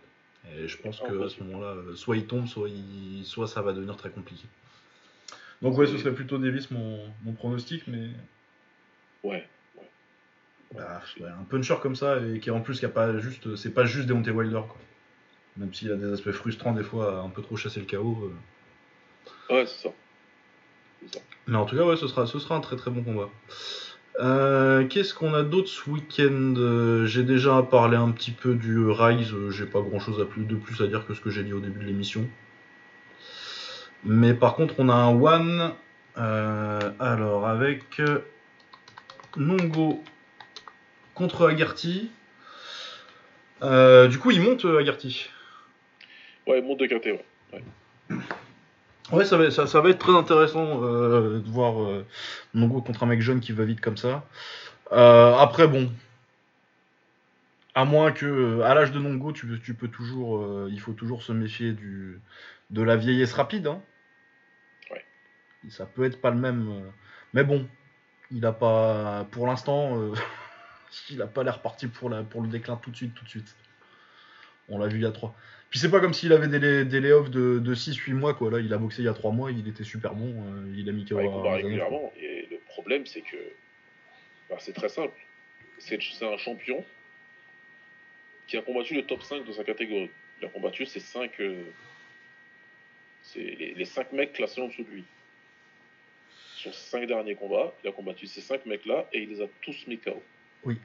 [0.55, 3.24] Et je pense Ah, que à bah, ce moment-là, euh, soit il tombe, soit, il...
[3.24, 4.45] soit ça va devenir très compliqué.
[5.61, 8.11] Donc ouais, ce serait plutôt Davis mon, mon pronostic, mais
[9.24, 9.45] Ouais.
[10.72, 13.74] bah, ouais, un puncher comme ça et qui en plus qui a pas juste, c'est
[13.74, 14.78] pas juste Deontay Wilder quoi.
[15.57, 18.26] Même s'il a des aspects frustrants des fois, à un peu trop chasser le chaos.
[18.26, 18.34] euh.
[19.51, 19.94] Ouais, c'est ça.
[21.46, 23.30] Mais en tout cas, ouais, ce sera, ce sera un très très bon combat.
[24.20, 26.55] Euh, Qu'est-ce qu'on a d'autre ce week-end?
[26.59, 29.32] Euh, J'ai déjà parlé un petit peu du Rise.
[29.32, 31.53] euh, J'ai pas grand-chose à plus de plus à dire que ce que j'ai dit
[31.53, 32.28] au début de l'émission.
[34.05, 35.72] Mais par contre, on a un One.
[36.18, 38.03] euh, alors avec
[39.36, 40.03] Nongo
[41.14, 42.11] contre Agarty.
[43.62, 45.28] Euh, du coup, il monte Agarty.
[46.46, 47.24] Ouais, monte de KT, ouais.
[47.53, 47.62] Ouais,
[49.24, 52.04] ça va, ça, ça va être très intéressant euh, de voir euh,
[52.54, 54.24] Nongo contre un mec jeune qui va vite comme ça.
[54.92, 55.90] Euh, après, bon.
[57.74, 60.92] À moins que, euh, à l'âge de Nongo, tu, peux- tu peux toujours, il faut
[60.92, 62.20] toujours se méfier du,
[62.70, 63.68] de la vieillesse rapide.
[63.68, 63.80] Hein.
[64.90, 65.04] Ouais.
[65.70, 66.82] Ça peut être pas le même.
[67.34, 67.66] mais bon,
[68.32, 69.96] il a pas, pour l'instant,
[71.11, 73.30] il a pas l'air parti pour, la, pour le déclin tout de suite, tout de
[73.30, 73.56] suite.
[74.69, 75.35] On l'a vu il y a 3.
[75.71, 78.51] Puis c'est pas comme s'il avait des, des layoffs de, de 6-8 mois, quoi.
[78.51, 80.29] Là, il a boxé il y a 3 mois, il était super bon.
[80.47, 82.12] euh, il a mis KO Ouais, il à régulièrement.
[82.19, 83.37] Et le problème, c'est que.
[84.49, 85.12] bah, c'est très simple.
[85.79, 86.85] C'est un champion
[88.47, 90.11] qui a combattu le top 5 de sa catégorie.
[90.41, 91.31] Il a combattu ces 5.
[93.23, 95.05] c'est les, les 5 mecs classés en dessous de lui.
[96.57, 99.47] Sur ses 5 derniers combats, il a combattu ces 5 mecs-là et il les a
[99.62, 100.23] tous mis KO.
[100.64, 100.77] Oui.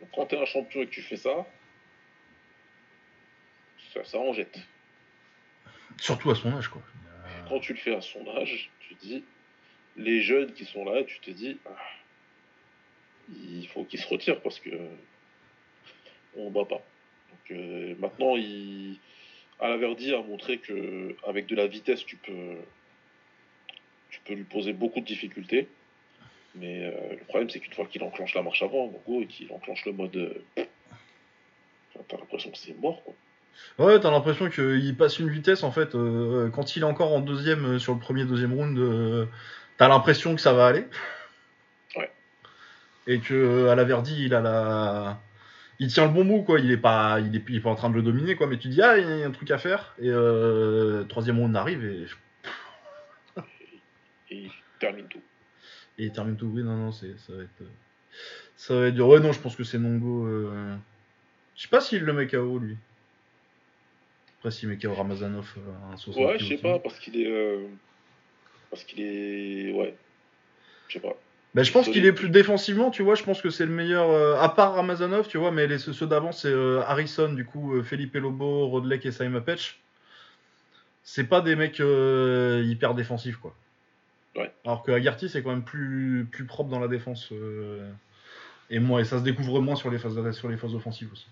[0.00, 1.46] Donc quand tu es un champion et que tu fais ça,
[3.92, 4.58] ça, ça en jette.
[5.98, 6.82] Surtout à son âge, quoi.
[6.82, 9.24] Euh, quand tu le fais à son âge, tu te dis,
[9.96, 11.76] les jeunes qui sont là, tu te dis, ah,
[13.30, 14.70] il faut qu'ils se retirent parce que
[16.36, 16.82] on bat pas.
[17.30, 18.98] Donc euh, maintenant, il,
[19.60, 22.56] Alaverdi a montré que avec de la vitesse, tu peux,
[24.10, 25.68] tu peux lui poser beaucoup de difficultés.
[26.54, 29.26] Mais euh, le problème, c'est qu'une fois qu'il enclenche la marche avant, en gros, et
[29.26, 30.64] qu'il enclenche le mode, euh,
[32.08, 33.14] t'as l'impression que c'est mort, quoi.
[33.78, 35.94] Ouais, t'as l'impression qu'il passe une vitesse en fait.
[35.94, 39.26] euh, quand il est encore en deuxième euh, sur le premier deuxième round, euh,
[39.76, 40.84] t'as l'impression que ça va aller.
[41.96, 42.10] Ouais.
[43.06, 45.20] Et que à la Verdi, il a la,
[45.78, 46.58] il tient le bon bout quoi.
[46.58, 48.48] Il est pas, il est, il est pas en train de le dominer quoi.
[48.48, 49.94] Mais tu dis ah, il y a un truc à faire.
[50.00, 52.06] Et euh, troisième round arrive et,
[54.30, 54.50] Et il
[54.80, 55.22] termine tout.
[55.98, 56.50] et il termine tout.
[56.52, 57.62] Oui, non, non, c'est, ça va être,
[58.56, 59.08] ça va être dur.
[59.08, 60.28] Ouais, non, je pense que c'est Nongo.
[61.54, 62.76] Je sais pas s'il le met KO lui.
[64.44, 67.26] Après, met KO Ramazanov euh, un 60 Ouais, je sais pas, parce qu'il est.
[67.26, 67.66] euh,
[68.70, 69.72] Parce qu'il est.
[69.72, 69.94] Ouais.
[70.88, 71.16] Je sais pas.
[71.54, 73.14] Ben, je pense qu'il est plus défensivement, tu vois.
[73.16, 75.50] Je pense que c'est le meilleur, euh, à part Ramazanov, tu vois.
[75.50, 79.80] Mais les, ceux d'avant, c'est euh, Harrison, du coup, Felipe Lobo, Rodlek et Saima Petch.
[81.02, 83.54] C'est pas des mecs hyper défensifs, quoi.
[84.36, 84.52] Ouais.
[84.64, 87.32] Alors que Agarty, c'est quand même plus, plus propre dans la défense.
[88.70, 91.26] et, moins, et ça se découvre moins sur les phases, sur les phases offensives aussi.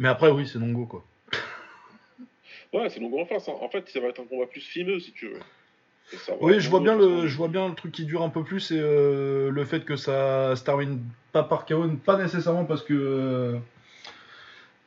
[0.00, 1.04] Mais après, oui, c'est Nongo, quoi.
[2.72, 3.48] Ouais, c'est donc en face.
[3.48, 3.54] hein.
[3.60, 5.40] En fait, ça va être un combat plus fimeux si tu veux.
[6.40, 8.70] Oui, je vois bien le, je vois bien le truc qui dure un peu plus
[8.70, 11.00] et euh, le fait que ça se termine
[11.32, 13.58] pas par KO, pas nécessairement parce que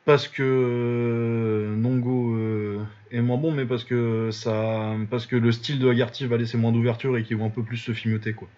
[0.06, 5.52] parce que euh, Nongo euh, est moins bon, mais parce que ça, parce que le
[5.52, 8.32] style de Agarty va laisser moins d'ouverture et qu'ils vont un peu plus se fimoter
[8.32, 8.48] quoi.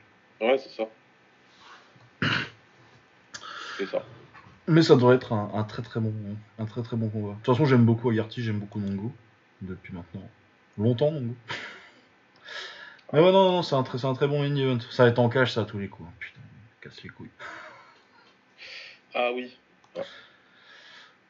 [0.41, 0.89] Ouais, c'est ça.
[3.79, 4.05] C'est ça.
[4.69, 6.13] Mais ça devrait être un, un très très bon,
[6.59, 7.31] un très très bon combat.
[7.31, 9.13] De toute façon, j'aime beaucoup Agarty, j'aime beaucoup Nongo
[9.63, 10.29] depuis maintenant
[10.79, 11.35] longtemps Nongo.
[13.13, 14.79] Mais ouais, non, non, c'est un, très- c'est un très bon main event.
[14.91, 16.09] Ça va être en cash, ça, à tous les coups.
[16.09, 16.13] hein.
[16.19, 16.41] Putain,
[16.81, 17.31] casse les couilles.
[19.15, 19.57] Ah oui.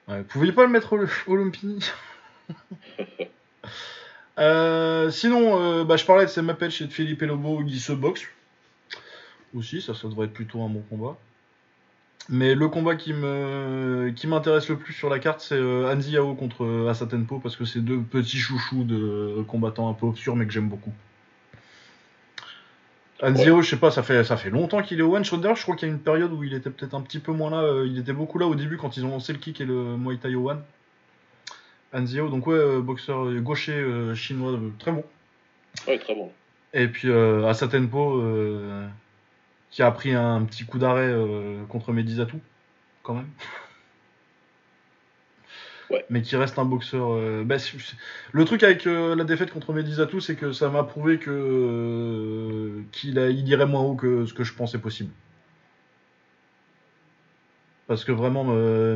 [0.08, 1.84] Ouais, vous pouviez pas le mettre au, au Lumpini?
[4.38, 7.92] Euh, Sinon, euh, bah, je parlais de Sam Petch et de Felipe Lobo qui se
[7.92, 8.26] boxent.
[9.54, 11.16] Aussi, ça, ça devrait être plutôt un bon combat.
[12.28, 16.12] Mais le combat qui me qui m'intéresse le plus sur la carte, c'est euh, Anzi
[16.12, 20.34] Yao contre euh, Asatenpo parce que c'est deux petits chouchous de combattants un peu obscurs
[20.34, 20.92] mais que j'aime beaucoup.
[23.22, 23.62] Anzi Ouais.
[23.62, 25.38] Je sais pas, ça fait ça fait longtemps qu'il est au One Shot.
[25.38, 27.32] D'ailleurs, je crois qu'il y a une période où il était peut-être un petit peu
[27.32, 27.62] moins là.
[27.62, 29.96] euh, il était beaucoup là au début quand ils ont lancé le kick et le
[29.96, 30.62] Muay Thai au One.
[31.94, 35.04] Anzi Yao, donc ouais, euh, boxeur euh, gaucher euh, chinois, euh, très bon.
[35.86, 36.30] Ouais, très bon.
[36.74, 38.88] Et puis euh, euh,
[39.76, 42.40] qui a pris un petit coup d'arrêt euh, contre Medizatou,
[43.02, 43.28] quand même.
[45.90, 46.04] Ouais.
[46.10, 47.12] Mais qui reste un boxeur.
[47.12, 47.58] euh, bah,
[48.32, 52.82] le truc avec euh, la défaite contre Medizatou, c'est que ça m'a prouvé que euh,
[52.90, 55.12] qu'il il irait moins haut que ce que je pensais possible.
[57.86, 58.42] Parce que vraiment,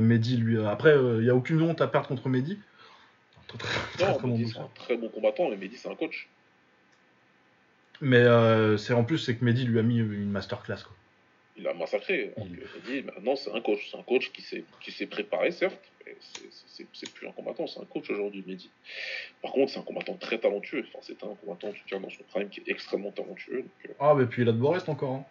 [0.01, 0.59] Mehdi, lui.
[0.65, 2.59] Après, il n'y a aucune honte à perdre contre Mehdi.
[3.47, 4.63] Très, très, très, Non, très bon Mehdi, c'est boxeur.
[4.65, 6.29] un très bon combattant, mais Mehdi, c'est un coach.
[8.01, 10.83] Mais euh, c'est en plus, c'est que Mehdi lui a mis une masterclass.
[10.85, 10.97] Quoi.
[11.57, 12.33] Il a massacré.
[12.37, 13.89] Alors Il- que Mehdi, maintenant, c'est un coach.
[13.91, 17.33] C'est un coach qui s'est qui s'est préparé, certes, mais c'est- c'est c'est plus un
[17.33, 18.71] combattant, c'est un coach aujourd'hui, Mehdi.
[19.43, 20.85] Par contre, c'est un combattant très talentueux.
[20.89, 23.63] Enfin, c'était un combattant, en tout cas, dans son prime, qui est extrêmement talentueux.
[23.63, 25.15] Donc, euh, Ah, mais puis il a de Borest encore.
[25.17, 25.25] Hein.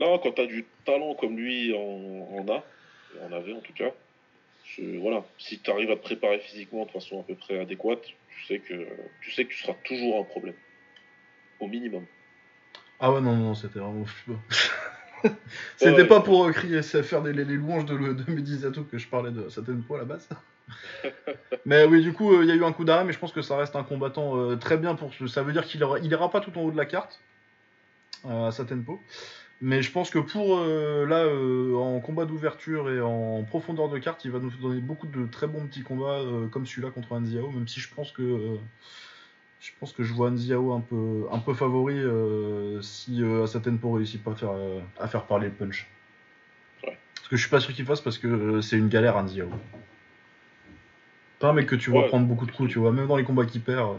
[0.00, 2.62] Là, quand tu as du talent comme lui en, en a,
[3.26, 3.92] en avait en tout cas,
[4.64, 8.02] je- voilà, si tu arrives à te préparer physiquement de façon à peu près adéquate,
[8.04, 8.86] tu sais que
[9.22, 10.54] tu sais que tu seras toujours un problème.
[11.60, 12.04] Au minimum.
[13.00, 14.04] Ah ouais, non, non, c'était vraiment.
[15.76, 16.06] c'était Ouais, ouais.
[16.06, 19.08] pas pour euh, crier, c'est faire des, les, les louanges de, le- de que je
[19.08, 19.48] parlais de
[19.82, 20.28] fois à la base.
[21.64, 23.32] mais oui, du coup, euh, il y a eu un coup d'arrêt, mais je pense
[23.32, 25.26] que ça reste un combattant euh, très bien pour ce.
[25.26, 27.20] Ça veut dire qu'il il ira pas tout en haut de la carte
[28.26, 29.00] euh, à sa tempo.
[29.60, 31.26] Mais je pense que pour là,
[31.76, 35.48] en combat d'ouverture et en profondeur de carte, il va nous donner beaucoup de très
[35.48, 38.56] bons petits combats comme celui-là contre Anziao, même si je pense que
[39.60, 43.92] je pense que je vois Anziao un peu un peu favori euh, si euh, Asatenpo
[43.92, 45.86] réussit pas à faire euh, à faire parler le punch.
[46.84, 46.96] Ouais.
[47.16, 49.48] Parce que je suis pas sûr qu'il fasse parce que euh, c'est une galère Anziao.
[51.40, 52.08] Pas un mec que tu vois Ouais.
[52.08, 53.96] prendre beaucoup de coups, tu vois, même dans les combats qu'il perd.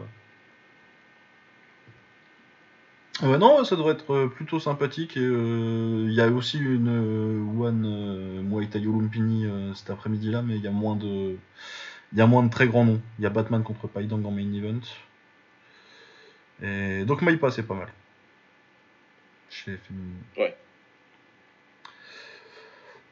[3.22, 3.28] euh.
[3.28, 5.18] Ouais, non, ça devrait être plutôt sympathique.
[5.18, 6.88] et, Il y a aussi une
[7.60, 9.46] One Muay Thai Lumpini
[9.76, 11.36] cet après-midi-là, mais il y a moins de,
[12.14, 13.02] il y a moins de très grands noms.
[13.20, 14.80] Il y a Batman contre Paidang en main event.
[16.62, 17.88] Et donc Maipa, c'est pas mal.
[19.50, 20.22] Chez Féminine.
[20.38, 20.56] Ouais.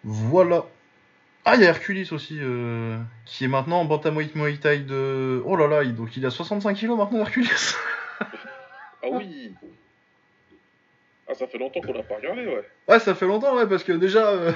[0.04, 0.66] Voilà.
[1.46, 5.42] Ah, il y a Hercules aussi, euh, qui est maintenant en bantamweight Muay Thai de.
[5.46, 7.50] Oh là là, il- donc il a 65 kilos maintenant, Hercules.
[9.04, 9.54] Ah oui
[11.30, 12.68] Ah, ça fait longtemps qu'on n'a pas regardé, ouais.
[12.90, 14.52] Ouais, ça fait longtemps, ouais, parce que déjà, euh,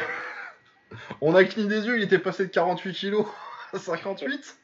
[1.21, 3.27] on a cligné des yeux, il était passé de 48 kilos
[3.73, 4.57] à 58.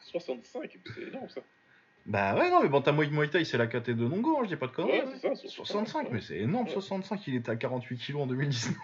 [0.00, 1.40] 65, c'est énorme ça.
[2.06, 4.56] Bah ouais, non, mais Bantamweight Muay Thai, c'est la KT de Nongo, hein, je dis
[4.56, 5.00] pas de conneries.
[5.00, 5.48] Ouais, c'est ça.
[5.48, 6.72] 65, mais c'est énorme, Ouais.
[6.72, 8.76] 65, il était à 48 kilos en 2019.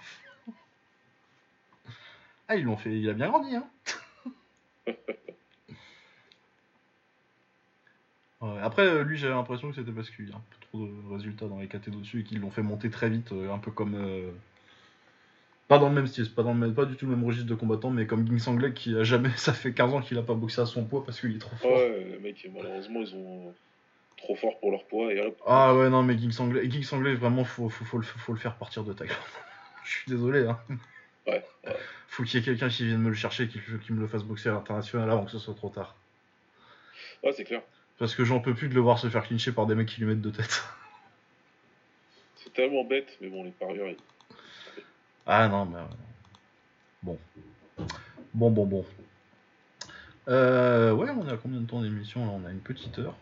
[2.49, 3.67] ah, ils l'ont fait, il a bien grandi, hein.
[8.41, 10.85] Ouais, après, euh, lui, j'avais l'impression que c'était parce qu'il y a un peu trop
[10.85, 13.59] de résultats dans les KT d'au-dessus et qu'ils l'ont fait monter très vite, euh, un
[13.59, 13.95] peu comme.
[13.95, 14.33] euh,
[15.73, 17.49] Pas dans le même style, pas, dans le même, pas du tout le même registre
[17.49, 19.31] de combattant, mais comme Ging Sanglek qui a jamais.
[19.37, 21.57] Ça fait 15 ans qu'il a pas boxé à son poids parce qu'il est trop
[21.57, 21.73] fort.
[21.73, 23.55] Ouais, les mecs, malheureusement, ils ont
[24.19, 25.41] trop fort pour leur poids et hop.
[25.47, 28.39] Ah ouais, non, mais Ging Sanglais, Ging Sanglais vraiment, faut, faut, faut, le, faut le
[28.39, 29.17] faire partir de Thaïlande.
[29.85, 30.59] Je suis désolé, hein.
[31.27, 31.77] Ouais, ouais.
[32.09, 34.25] Faut qu'il y ait quelqu'un qui vienne me le chercher, qui, qui me le fasse
[34.25, 35.97] boxer à l'international avant que ce soit trop tard.
[37.25, 37.63] Ouais, c'est clair.
[37.99, 40.03] Parce que j'en peux plus de le voir se faire clincher par des mecs qui
[40.03, 40.65] lui mettent de tête.
[42.37, 43.97] C'est tellement bête, mais bon, les parieurs, ils...
[45.27, 45.79] Ah non, mais.
[45.79, 45.85] euh,
[47.03, 47.19] Bon.
[48.35, 48.85] Bon, bon, bon.
[50.29, 52.33] Euh, ouais, on est à combien de temps d'émission là?
[52.33, 53.17] On a une petite heure.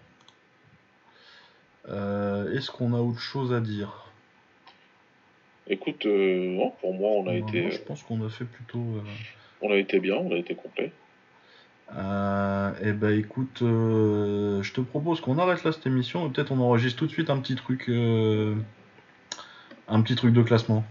[1.88, 4.06] Euh, Est-ce qu'on a autre chose à dire?
[5.66, 8.84] Écoute, euh, non, pour moi, on a Non, été, Je pense qu'on a fait plutôt.
[9.62, 10.92] on a été bien, on a été complet.
[11.92, 16.98] Eh ben écoute, je te propose qu'on arrête là cette émission et peut-être on enregistre
[17.00, 17.88] tout de suite un petit truc,
[19.88, 20.84] un petit truc de classement,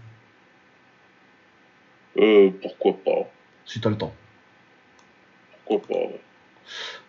[2.18, 3.30] Euh, pourquoi pas
[3.64, 4.12] si t'as le temps.
[5.64, 6.20] Pourquoi pas ouais.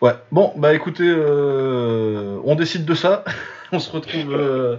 [0.02, 3.24] Ouais, bon, bah écoutez, euh, on décide de ça.
[3.72, 4.78] on se retrouve euh,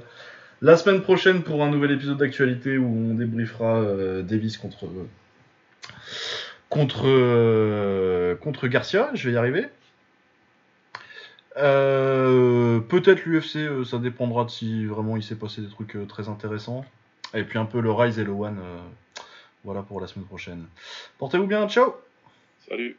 [0.60, 3.82] la semaine prochaine pour un nouvel épisode d'actualité où on débriefera
[4.22, 4.86] Davis contre
[6.68, 9.10] contre contre Garcia.
[9.14, 9.68] Je vais y arriver.
[11.56, 16.06] Euh, Peut-être l'UFC, euh, ça dépendra de si vraiment il s'est passé des trucs euh,
[16.06, 16.84] très intéressants.
[17.34, 18.58] Et puis un peu le Rise et le One.
[19.64, 20.66] Voilà pour la semaine prochaine.
[21.18, 21.94] Portez-vous bien, ciao
[22.68, 22.96] Salut